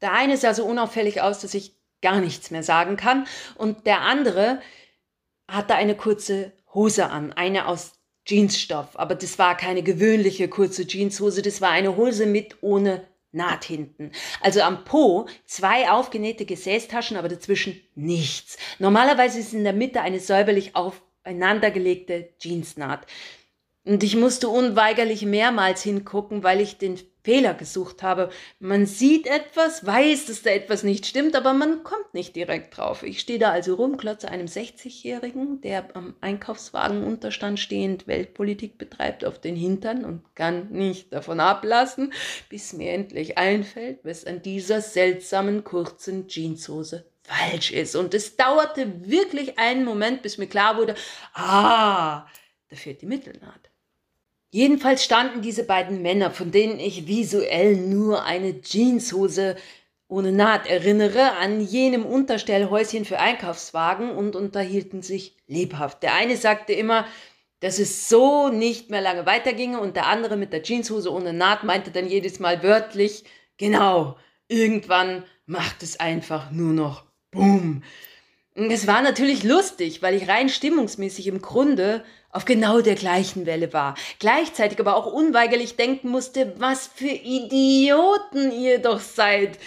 Der 0.00 0.12
eine 0.12 0.36
sah 0.36 0.54
so 0.54 0.64
unauffällig 0.64 1.20
aus, 1.20 1.40
dass 1.40 1.54
ich 1.54 1.74
gar 2.02 2.20
nichts 2.20 2.50
mehr 2.50 2.62
sagen 2.62 2.96
kann, 2.96 3.26
und 3.56 3.86
der 3.86 4.02
andere 4.02 4.60
hatte 5.48 5.74
eine 5.74 5.96
kurze 5.96 6.52
Hose 6.74 7.08
an, 7.08 7.32
eine 7.32 7.66
aus 7.66 7.92
Jeansstoff, 8.26 8.88
aber 8.94 9.14
das 9.14 9.38
war 9.38 9.56
keine 9.56 9.82
gewöhnliche 9.82 10.48
kurze 10.48 10.86
Jeanshose, 10.86 11.42
das 11.42 11.60
war 11.60 11.70
eine 11.70 11.96
Hose 11.96 12.26
mit 12.26 12.62
ohne 12.62 13.06
Naht 13.34 13.64
hinten. 13.64 14.12
Also 14.40 14.62
am 14.62 14.84
Po 14.84 15.26
zwei 15.44 15.90
aufgenähte 15.90 16.44
Gesäßtaschen, 16.44 17.16
aber 17.16 17.28
dazwischen 17.28 17.80
nichts. 17.94 18.56
Normalerweise 18.78 19.40
ist 19.40 19.52
in 19.52 19.64
der 19.64 19.72
Mitte 19.72 20.00
eine 20.00 20.20
säuberlich 20.20 20.76
auf 20.76 21.02
aufeinandergelegte 21.24 22.28
Jeansnaht. 22.38 23.06
Und 23.84 24.02
ich 24.02 24.16
musste 24.16 24.48
unweigerlich 24.48 25.22
mehrmals 25.22 25.82
hingucken, 25.82 26.42
weil 26.42 26.60
ich 26.60 26.78
den 26.78 26.98
Fehler 27.24 27.54
gesucht 27.54 28.02
habe. 28.02 28.28
Man 28.60 28.84
sieht 28.84 29.26
etwas, 29.26 29.84
weiß, 29.84 30.26
dass 30.26 30.42
da 30.42 30.50
etwas 30.50 30.82
nicht 30.82 31.06
stimmt, 31.06 31.34
aber 31.34 31.54
man 31.54 31.82
kommt 31.82 32.12
nicht 32.12 32.36
direkt 32.36 32.76
drauf. 32.76 33.02
Ich 33.02 33.18
stehe 33.18 33.38
da 33.38 33.50
also 33.50 33.74
rum, 33.74 33.96
klotze 33.96 34.28
einem 34.28 34.46
60-Jährigen, 34.46 35.62
der 35.62 35.96
am 35.96 36.14
Einkaufswagenunterstand 36.20 37.58
stehend 37.58 38.06
Weltpolitik 38.06 38.76
betreibt, 38.76 39.24
auf 39.24 39.40
den 39.40 39.56
Hintern 39.56 40.04
und 40.04 40.22
kann 40.34 40.68
nicht 40.70 41.14
davon 41.14 41.40
ablassen, 41.40 42.12
bis 42.50 42.74
mir 42.74 42.92
endlich 42.92 43.38
einfällt, 43.38 44.00
was 44.04 44.26
an 44.26 44.42
dieser 44.42 44.82
seltsamen 44.82 45.64
kurzen 45.64 46.28
Jeanshose 46.28 47.06
falsch 47.22 47.72
ist. 47.72 47.96
Und 47.96 48.12
es 48.12 48.36
dauerte 48.36 49.08
wirklich 49.08 49.58
einen 49.58 49.86
Moment, 49.86 50.20
bis 50.20 50.36
mir 50.36 50.46
klar 50.46 50.76
wurde, 50.76 50.94
ah, 51.32 52.26
da 52.68 52.76
fehlt 52.76 53.00
die 53.00 53.06
Mittelnaht. 53.06 53.70
Jedenfalls 54.54 55.02
standen 55.02 55.42
diese 55.42 55.64
beiden 55.64 56.00
Männer, 56.00 56.30
von 56.30 56.52
denen 56.52 56.78
ich 56.78 57.08
visuell 57.08 57.74
nur 57.74 58.22
eine 58.22 58.60
Jeanshose 58.60 59.56
ohne 60.06 60.30
Naht 60.30 60.68
erinnere, 60.68 61.32
an 61.38 61.60
jenem 61.60 62.06
Unterstellhäuschen 62.06 63.04
für 63.04 63.18
Einkaufswagen 63.18 64.12
und 64.12 64.36
unterhielten 64.36 65.02
sich 65.02 65.36
lebhaft. 65.48 66.04
Der 66.04 66.14
eine 66.14 66.36
sagte 66.36 66.72
immer, 66.72 67.04
dass 67.58 67.80
es 67.80 68.08
so 68.08 68.48
nicht 68.48 68.90
mehr 68.90 69.00
lange 69.00 69.26
weiterginge 69.26 69.80
und 69.80 69.96
der 69.96 70.06
andere 70.06 70.36
mit 70.36 70.52
der 70.52 70.62
Jeanshose 70.62 71.12
ohne 71.12 71.32
Naht 71.32 71.64
meinte 71.64 71.90
dann 71.90 72.08
jedes 72.08 72.38
Mal 72.38 72.62
wörtlich, 72.62 73.24
genau, 73.56 74.16
irgendwann 74.46 75.24
macht 75.46 75.82
es 75.82 75.98
einfach 75.98 76.52
nur 76.52 76.74
noch 76.74 77.02
Boom. 77.32 77.82
Es 78.54 78.86
war 78.86 79.02
natürlich 79.02 79.42
lustig, 79.42 80.00
weil 80.00 80.14
ich 80.14 80.28
rein 80.28 80.48
stimmungsmäßig 80.48 81.26
im 81.26 81.42
Grunde 81.42 82.04
auf 82.34 82.44
genau 82.44 82.80
der 82.80 82.96
gleichen 82.96 83.46
Welle 83.46 83.72
war. 83.72 83.94
Gleichzeitig 84.18 84.80
aber 84.80 84.96
auch 84.96 85.06
unweigerlich 85.06 85.76
denken 85.76 86.08
musste, 86.08 86.54
was 86.58 86.88
für 86.88 87.06
Idioten 87.06 88.50
ihr 88.50 88.80
doch 88.80 89.00
seid. 89.00 89.58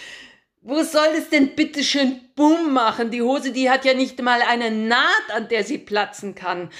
Wo 0.60 0.82
soll 0.82 1.08
es 1.16 1.30
denn 1.30 1.54
bitte 1.56 1.82
schön 1.82 2.20
Bumm 2.36 2.74
machen? 2.74 3.10
Die 3.10 3.22
Hose, 3.22 3.52
die 3.52 3.70
hat 3.70 3.86
ja 3.86 3.94
nicht 3.94 4.20
mal 4.20 4.42
eine 4.42 4.70
Naht, 4.70 5.30
an 5.34 5.48
der 5.48 5.64
sie 5.64 5.78
platzen 5.78 6.34
kann. 6.34 6.70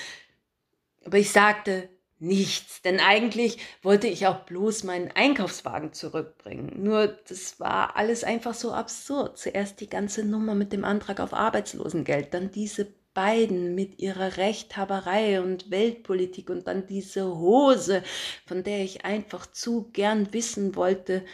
Aber 1.07 1.16
ich 1.16 1.31
sagte, 1.31 1.88
nichts, 2.18 2.83
denn 2.83 3.01
eigentlich 3.01 3.57
wollte 3.83 4.09
ich 4.09 4.27
auch 4.27 4.40
bloß 4.40 4.85
meinen 4.85 5.11
Einkaufswagen 5.12 5.94
zurückbringen. 5.94 6.83
Nur 6.83 7.07
das 7.07 7.61
war 7.61 7.96
alles 7.96 8.24
einfach 8.24 8.53
so 8.53 8.72
absurd. 8.72 9.38
Zuerst 9.38 9.81
die 9.81 9.88
ganze 9.88 10.22
Nummer 10.22 10.55
mit 10.55 10.74
dem 10.74 10.85
Antrag 10.85 11.18
auf 11.20 11.33
Arbeitslosengeld, 11.33 12.35
dann 12.35 12.51
diese 12.51 12.92
beiden 13.18 13.74
mit 13.74 13.98
ihrer 13.98 14.37
Rechthaberei 14.37 15.40
und 15.40 15.72
Weltpolitik 15.72 16.50
und 16.50 16.68
dann 16.68 16.87
diese 16.87 17.26
Hose, 17.37 18.04
von 18.46 18.62
der 18.62 18.85
ich 18.85 19.04
einfach 19.04 19.50
zu 19.50 19.90
gern 19.92 20.33
wissen 20.33 20.76
wollte, 20.76 21.24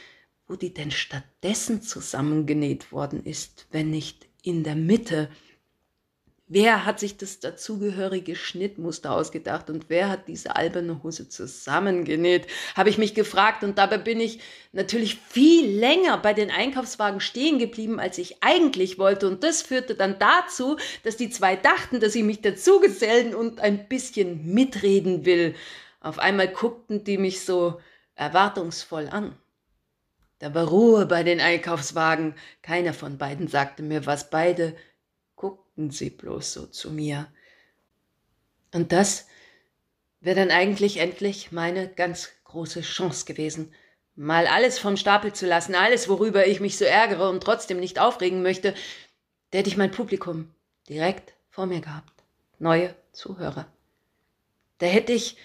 wo 0.48 0.56
die 0.56 0.72
denn 0.72 0.90
stattdessen 0.90 1.82
zusammengenäht 1.82 2.90
worden 2.90 3.26
ist, 3.26 3.66
wenn 3.70 3.90
nicht 3.90 4.26
in 4.42 4.64
der 4.64 4.76
Mitte 4.76 5.28
Wer 6.46 6.84
hat 6.84 7.00
sich 7.00 7.16
das 7.16 7.40
dazugehörige 7.40 8.36
Schnittmuster 8.36 9.12
ausgedacht 9.12 9.70
und 9.70 9.86
wer 9.88 10.10
hat 10.10 10.28
diese 10.28 10.56
alberne 10.56 11.02
Hose 11.02 11.26
zusammengenäht? 11.26 12.48
Habe 12.74 12.90
ich 12.90 12.98
mich 12.98 13.14
gefragt 13.14 13.64
und 13.64 13.78
dabei 13.78 13.96
bin 13.96 14.20
ich 14.20 14.40
natürlich 14.72 15.16
viel 15.16 15.66
länger 15.66 16.18
bei 16.18 16.34
den 16.34 16.50
Einkaufswagen 16.50 17.20
stehen 17.20 17.58
geblieben, 17.58 17.98
als 17.98 18.18
ich 18.18 18.42
eigentlich 18.42 18.98
wollte 18.98 19.26
und 19.26 19.42
das 19.42 19.62
führte 19.62 19.94
dann 19.94 20.18
dazu, 20.18 20.76
dass 21.02 21.16
die 21.16 21.30
zwei 21.30 21.56
dachten, 21.56 21.98
dass 21.98 22.14
ich 22.14 22.24
mich 22.24 22.42
dazugesellen 22.42 23.34
und 23.34 23.60
ein 23.60 23.88
bisschen 23.88 24.52
mitreden 24.52 25.24
will. 25.24 25.54
Auf 26.00 26.18
einmal 26.18 26.48
guckten 26.48 27.04
die 27.04 27.16
mich 27.16 27.40
so 27.40 27.80
erwartungsvoll 28.16 29.08
an. 29.08 29.34
Da 30.40 30.54
war 30.54 30.68
Ruhe 30.68 31.06
bei 31.06 31.22
den 31.22 31.40
Einkaufswagen. 31.40 32.34
Keiner 32.60 32.92
von 32.92 33.16
beiden 33.16 33.48
sagte 33.48 33.82
mir 33.82 34.04
was. 34.04 34.28
Beide 34.28 34.76
guckten 35.74 35.90
sie 35.90 36.10
bloß 36.10 36.52
so 36.52 36.66
zu 36.66 36.90
mir. 36.90 37.26
Und 38.72 38.92
das 38.92 39.26
wäre 40.20 40.36
dann 40.36 40.50
eigentlich 40.50 40.98
endlich 40.98 41.50
meine 41.50 41.88
ganz 41.88 42.30
große 42.44 42.82
Chance 42.82 43.24
gewesen, 43.24 43.72
mal 44.14 44.46
alles 44.46 44.78
vom 44.78 44.96
Stapel 44.96 45.32
zu 45.32 45.46
lassen, 45.46 45.74
alles, 45.74 46.08
worüber 46.08 46.46
ich 46.46 46.60
mich 46.60 46.78
so 46.78 46.84
ärgere 46.84 47.28
und 47.28 47.42
trotzdem 47.42 47.80
nicht 47.80 47.98
aufregen 47.98 48.42
möchte, 48.42 48.74
da 49.50 49.58
hätte 49.58 49.68
ich 49.68 49.76
mein 49.76 49.90
Publikum 49.90 50.54
direkt 50.88 51.34
vor 51.50 51.66
mir 51.66 51.80
gehabt, 51.80 52.12
neue 52.60 52.94
Zuhörer. 53.12 53.66
Da 54.78 54.86
hätte 54.86 55.12
ich 55.12 55.36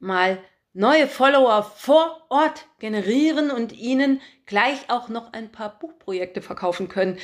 mal 0.00 0.42
neue 0.72 1.06
Follower 1.06 1.62
vor 1.62 2.26
Ort 2.30 2.66
generieren 2.78 3.50
und 3.50 3.72
ihnen 3.72 4.20
gleich 4.46 4.88
auch 4.88 5.08
noch 5.10 5.32
ein 5.34 5.52
paar 5.52 5.78
Buchprojekte 5.78 6.40
verkaufen 6.40 6.88
können. 6.88 7.18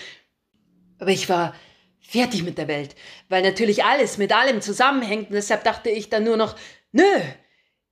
Aber 0.98 1.10
ich 1.10 1.28
war 1.28 1.54
fertig 2.00 2.42
mit 2.42 2.58
der 2.58 2.68
Welt, 2.68 2.96
weil 3.28 3.42
natürlich 3.42 3.84
alles 3.84 4.18
mit 4.18 4.32
allem 4.32 4.60
zusammenhängt. 4.60 5.28
Und 5.28 5.34
deshalb 5.34 5.64
dachte 5.64 5.90
ich 5.90 6.10
dann 6.10 6.24
nur 6.24 6.36
noch, 6.36 6.56
nö, 6.92 7.04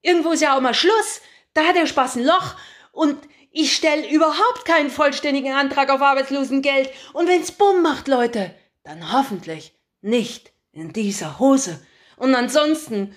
irgendwo 0.03 0.33
ist 0.33 0.42
ja 0.42 0.57
auch 0.57 0.61
mal 0.61 0.75
Schluss, 0.75 1.21
da 1.55 1.64
hat 1.64 1.77
der 1.77 1.87
Spaß 1.87 2.16
ein 2.16 2.25
Loch. 2.25 2.57
Und 2.92 3.16
ich 3.51 3.75
stelle 3.75 4.09
überhaupt 4.09 4.64
keinen 4.64 4.90
vollständigen 4.90 5.53
Antrag 5.53 5.90
auf 5.90 6.01
Arbeitslosengeld. 6.01 6.90
Und 7.12 7.29
wenn's 7.29 7.53
bumm 7.53 7.83
macht, 7.83 8.09
Leute, 8.09 8.55
dann 8.85 9.12
hoffentlich 9.12 9.73
nicht 10.01 10.53
in 10.73 10.92
dieser 10.92 11.38
Hose. 11.38 11.85
Und 12.16 12.35
ansonsten 12.35 13.14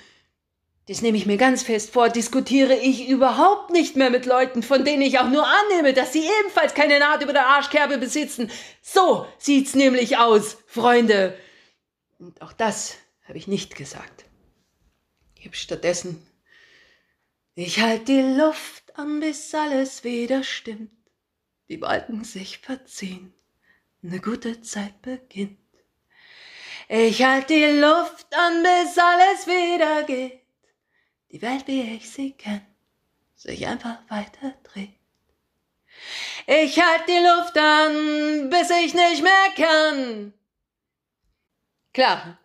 das 0.88 1.02
nehme 1.02 1.18
ich 1.18 1.28
mir 1.28 1.38
ganz 1.38 1.64
fest 1.64 1.92
vor, 1.92 2.10
diskutiere 2.10 2.76
ich 2.76 3.08
überhaupt 3.08 3.70
nicht 3.70 3.96
mehr 3.96 4.10
mit 4.10 4.26
Leuten, 4.26 4.64
von 4.64 4.84
denen 4.84 5.04
ich 5.04 5.20
auch 5.20 5.30
nur 5.30 5.46
annehme, 5.46 5.94
dass 5.94 6.12
sie 6.12 6.28
ebenfalls 6.42 6.74
keine 6.74 7.00
Naht 7.00 7.22
über 7.22 7.34
der 7.34 7.46
Arschkerbe 7.46 7.98
besitzen. 7.98 8.50
So 8.82 9.28
sieht's 9.38 9.76
nämlich 9.76 10.18
aus, 10.18 10.58
Freunde. 10.66 11.38
Und 12.18 12.42
auch 12.42 12.54
das 12.54 12.98
habe 13.28 13.38
ich 13.38 13.48
nicht 13.48 13.76
gesagt. 13.76 14.26
Ich 15.40 15.46
habe 15.46 15.56
stattdessen, 15.56 16.26
ich 17.54 17.80
halte 17.80 18.06
die 18.06 18.22
Luft 18.22 18.98
an, 18.98 19.20
bis 19.20 19.54
alles 19.54 20.04
wieder 20.04 20.44
stimmt, 20.44 20.92
die 21.70 21.80
Wolken 21.82 22.24
sich 22.24 22.58
verziehen, 22.58 23.34
eine 24.04 24.20
gute 24.20 24.62
Zeit 24.62 25.02
beginnt. 25.04 25.58
Ich 26.90 27.24
halte 27.24 27.54
die 27.54 27.80
Luft 27.80 28.28
an, 28.36 28.64
bis 28.64 28.98
alles 28.98 29.48
wieder 29.48 30.04
geht 30.04 30.41
die 31.32 31.42
Welt, 31.42 31.68
wie 31.68 31.82
ich 31.96 32.10
sie 32.10 32.32
kenn, 32.32 32.62
sich 33.36 33.68
einfach 33.68 33.98
weiter 34.10 34.54
dreht. 34.64 34.90
Ich 36.48 36.82
halt 36.82 37.04
die 37.08 37.12
Luft 37.12 37.58
an, 37.58 38.50
bis 38.50 38.70
ich 38.70 38.94
nicht 38.94 39.24
mehr 39.24 39.32
kann. 39.56 40.34
Klar, 41.94 42.38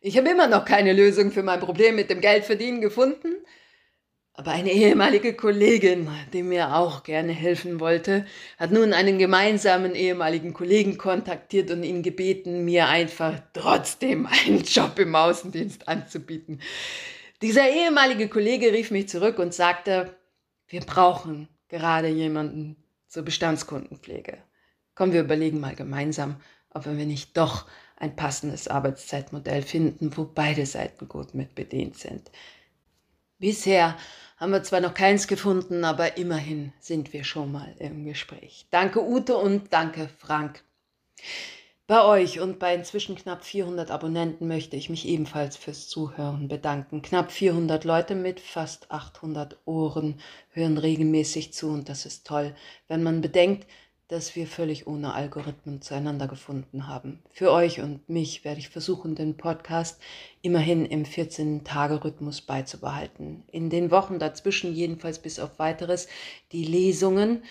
ich 0.00 0.16
habe 0.16 0.30
immer 0.30 0.46
noch 0.46 0.64
keine 0.64 0.92
Lösung 0.92 1.30
für 1.30 1.42
mein 1.42 1.60
Problem 1.60 1.96
mit 1.96 2.10
dem 2.10 2.20
Geldverdienen 2.20 2.80
gefunden, 2.80 3.34
aber 4.32 4.52
eine 4.52 4.72
ehemalige 4.72 5.34
Kollegin, 5.34 6.08
die 6.32 6.42
mir 6.42 6.74
auch 6.76 7.02
gerne 7.02 7.32
helfen 7.32 7.80
wollte, 7.80 8.26
hat 8.58 8.70
nun 8.70 8.94
einen 8.94 9.18
gemeinsamen 9.18 9.94
ehemaligen 9.94 10.54
Kollegen 10.54 10.96
kontaktiert 10.96 11.70
und 11.70 11.82
ihn 11.82 12.02
gebeten, 12.02 12.64
mir 12.64 12.88
einfach 12.88 13.40
trotzdem 13.52 14.26
einen 14.26 14.62
Job 14.62 14.98
im 14.98 15.14
Außendienst 15.14 15.88
anzubieten. 15.88 16.60
Dieser 17.42 17.70
ehemalige 17.70 18.28
Kollege 18.28 18.72
rief 18.72 18.90
mich 18.90 19.08
zurück 19.08 19.38
und 19.38 19.54
sagte, 19.54 20.14
wir 20.68 20.80
brauchen 20.80 21.48
gerade 21.68 22.08
jemanden 22.08 22.76
zur 23.08 23.22
Bestandskundenpflege. 23.22 24.38
Komm, 24.94 25.12
wir 25.12 25.22
überlegen 25.22 25.58
mal 25.58 25.74
gemeinsam, 25.74 26.40
ob 26.68 26.84
wir 26.84 26.92
nicht 26.92 27.36
doch 27.36 27.66
ein 27.96 28.14
passendes 28.14 28.68
Arbeitszeitmodell 28.68 29.62
finden, 29.62 30.16
wo 30.16 30.24
beide 30.24 30.66
Seiten 30.66 31.08
gut 31.08 31.34
mit 31.34 31.54
bedient 31.54 31.96
sind. 31.96 32.30
Bisher 33.38 33.96
haben 34.36 34.52
wir 34.52 34.62
zwar 34.62 34.80
noch 34.80 34.94
keins 34.94 35.26
gefunden, 35.26 35.84
aber 35.84 36.18
immerhin 36.18 36.74
sind 36.78 37.12
wir 37.14 37.24
schon 37.24 37.52
mal 37.52 37.74
im 37.78 38.04
Gespräch. 38.04 38.66
Danke 38.70 39.02
Ute 39.02 39.36
und 39.36 39.72
danke 39.72 40.08
Frank. 40.18 40.62
Bei 41.90 42.04
euch 42.04 42.38
und 42.38 42.60
bei 42.60 42.72
inzwischen 42.72 43.16
knapp 43.16 43.44
400 43.44 43.90
Abonnenten 43.90 44.46
möchte 44.46 44.76
ich 44.76 44.90
mich 44.90 45.08
ebenfalls 45.08 45.56
fürs 45.56 45.88
Zuhören 45.88 46.46
bedanken. 46.46 47.02
Knapp 47.02 47.32
400 47.32 47.82
Leute 47.82 48.14
mit 48.14 48.38
fast 48.38 48.92
800 48.92 49.56
Ohren 49.64 50.20
hören 50.50 50.78
regelmäßig 50.78 51.52
zu 51.52 51.66
und 51.66 51.88
das 51.88 52.06
ist 52.06 52.28
toll, 52.28 52.54
wenn 52.86 53.02
man 53.02 53.22
bedenkt, 53.22 53.66
dass 54.06 54.36
wir 54.36 54.46
völlig 54.46 54.86
ohne 54.86 55.14
Algorithmen 55.14 55.82
zueinander 55.82 56.28
gefunden 56.28 56.86
haben. 56.86 57.24
Für 57.32 57.50
euch 57.50 57.80
und 57.80 58.08
mich 58.08 58.44
werde 58.44 58.60
ich 58.60 58.68
versuchen, 58.68 59.16
den 59.16 59.36
Podcast 59.36 60.00
immerhin 60.42 60.86
im 60.86 61.04
14-Tage-Rhythmus 61.04 62.42
beizubehalten. 62.42 63.42
In 63.50 63.68
den 63.68 63.90
Wochen 63.90 64.20
dazwischen, 64.20 64.76
jedenfalls 64.76 65.18
bis 65.18 65.40
auf 65.40 65.58
weiteres, 65.58 66.06
die 66.52 66.62
Lesungen, 66.62 67.42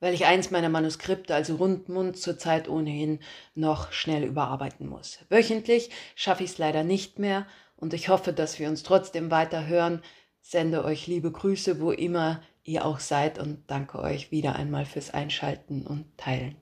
weil 0.00 0.14
ich 0.14 0.26
eins 0.26 0.50
meiner 0.50 0.68
Manuskripte, 0.68 1.34
also 1.34 1.56
Rundmund, 1.56 2.16
zurzeit 2.16 2.68
ohnehin 2.68 3.20
noch 3.54 3.92
schnell 3.92 4.24
überarbeiten 4.24 4.88
muss. 4.88 5.18
Wöchentlich 5.28 5.90
schaffe 6.14 6.44
ich 6.44 6.50
es 6.50 6.58
leider 6.58 6.84
nicht 6.84 7.18
mehr 7.18 7.46
und 7.76 7.94
ich 7.94 8.08
hoffe, 8.08 8.32
dass 8.32 8.58
wir 8.58 8.68
uns 8.68 8.82
trotzdem 8.82 9.30
weiter 9.30 9.66
hören. 9.66 10.02
Sende 10.40 10.84
euch 10.84 11.06
liebe 11.06 11.30
Grüße, 11.30 11.80
wo 11.80 11.90
immer 11.90 12.42
ihr 12.64 12.84
auch 12.84 13.00
seid 13.00 13.38
und 13.38 13.64
danke 13.66 13.98
euch 13.98 14.30
wieder 14.30 14.56
einmal 14.56 14.84
fürs 14.84 15.10
Einschalten 15.10 15.86
und 15.86 16.06
Teilen. 16.16 16.56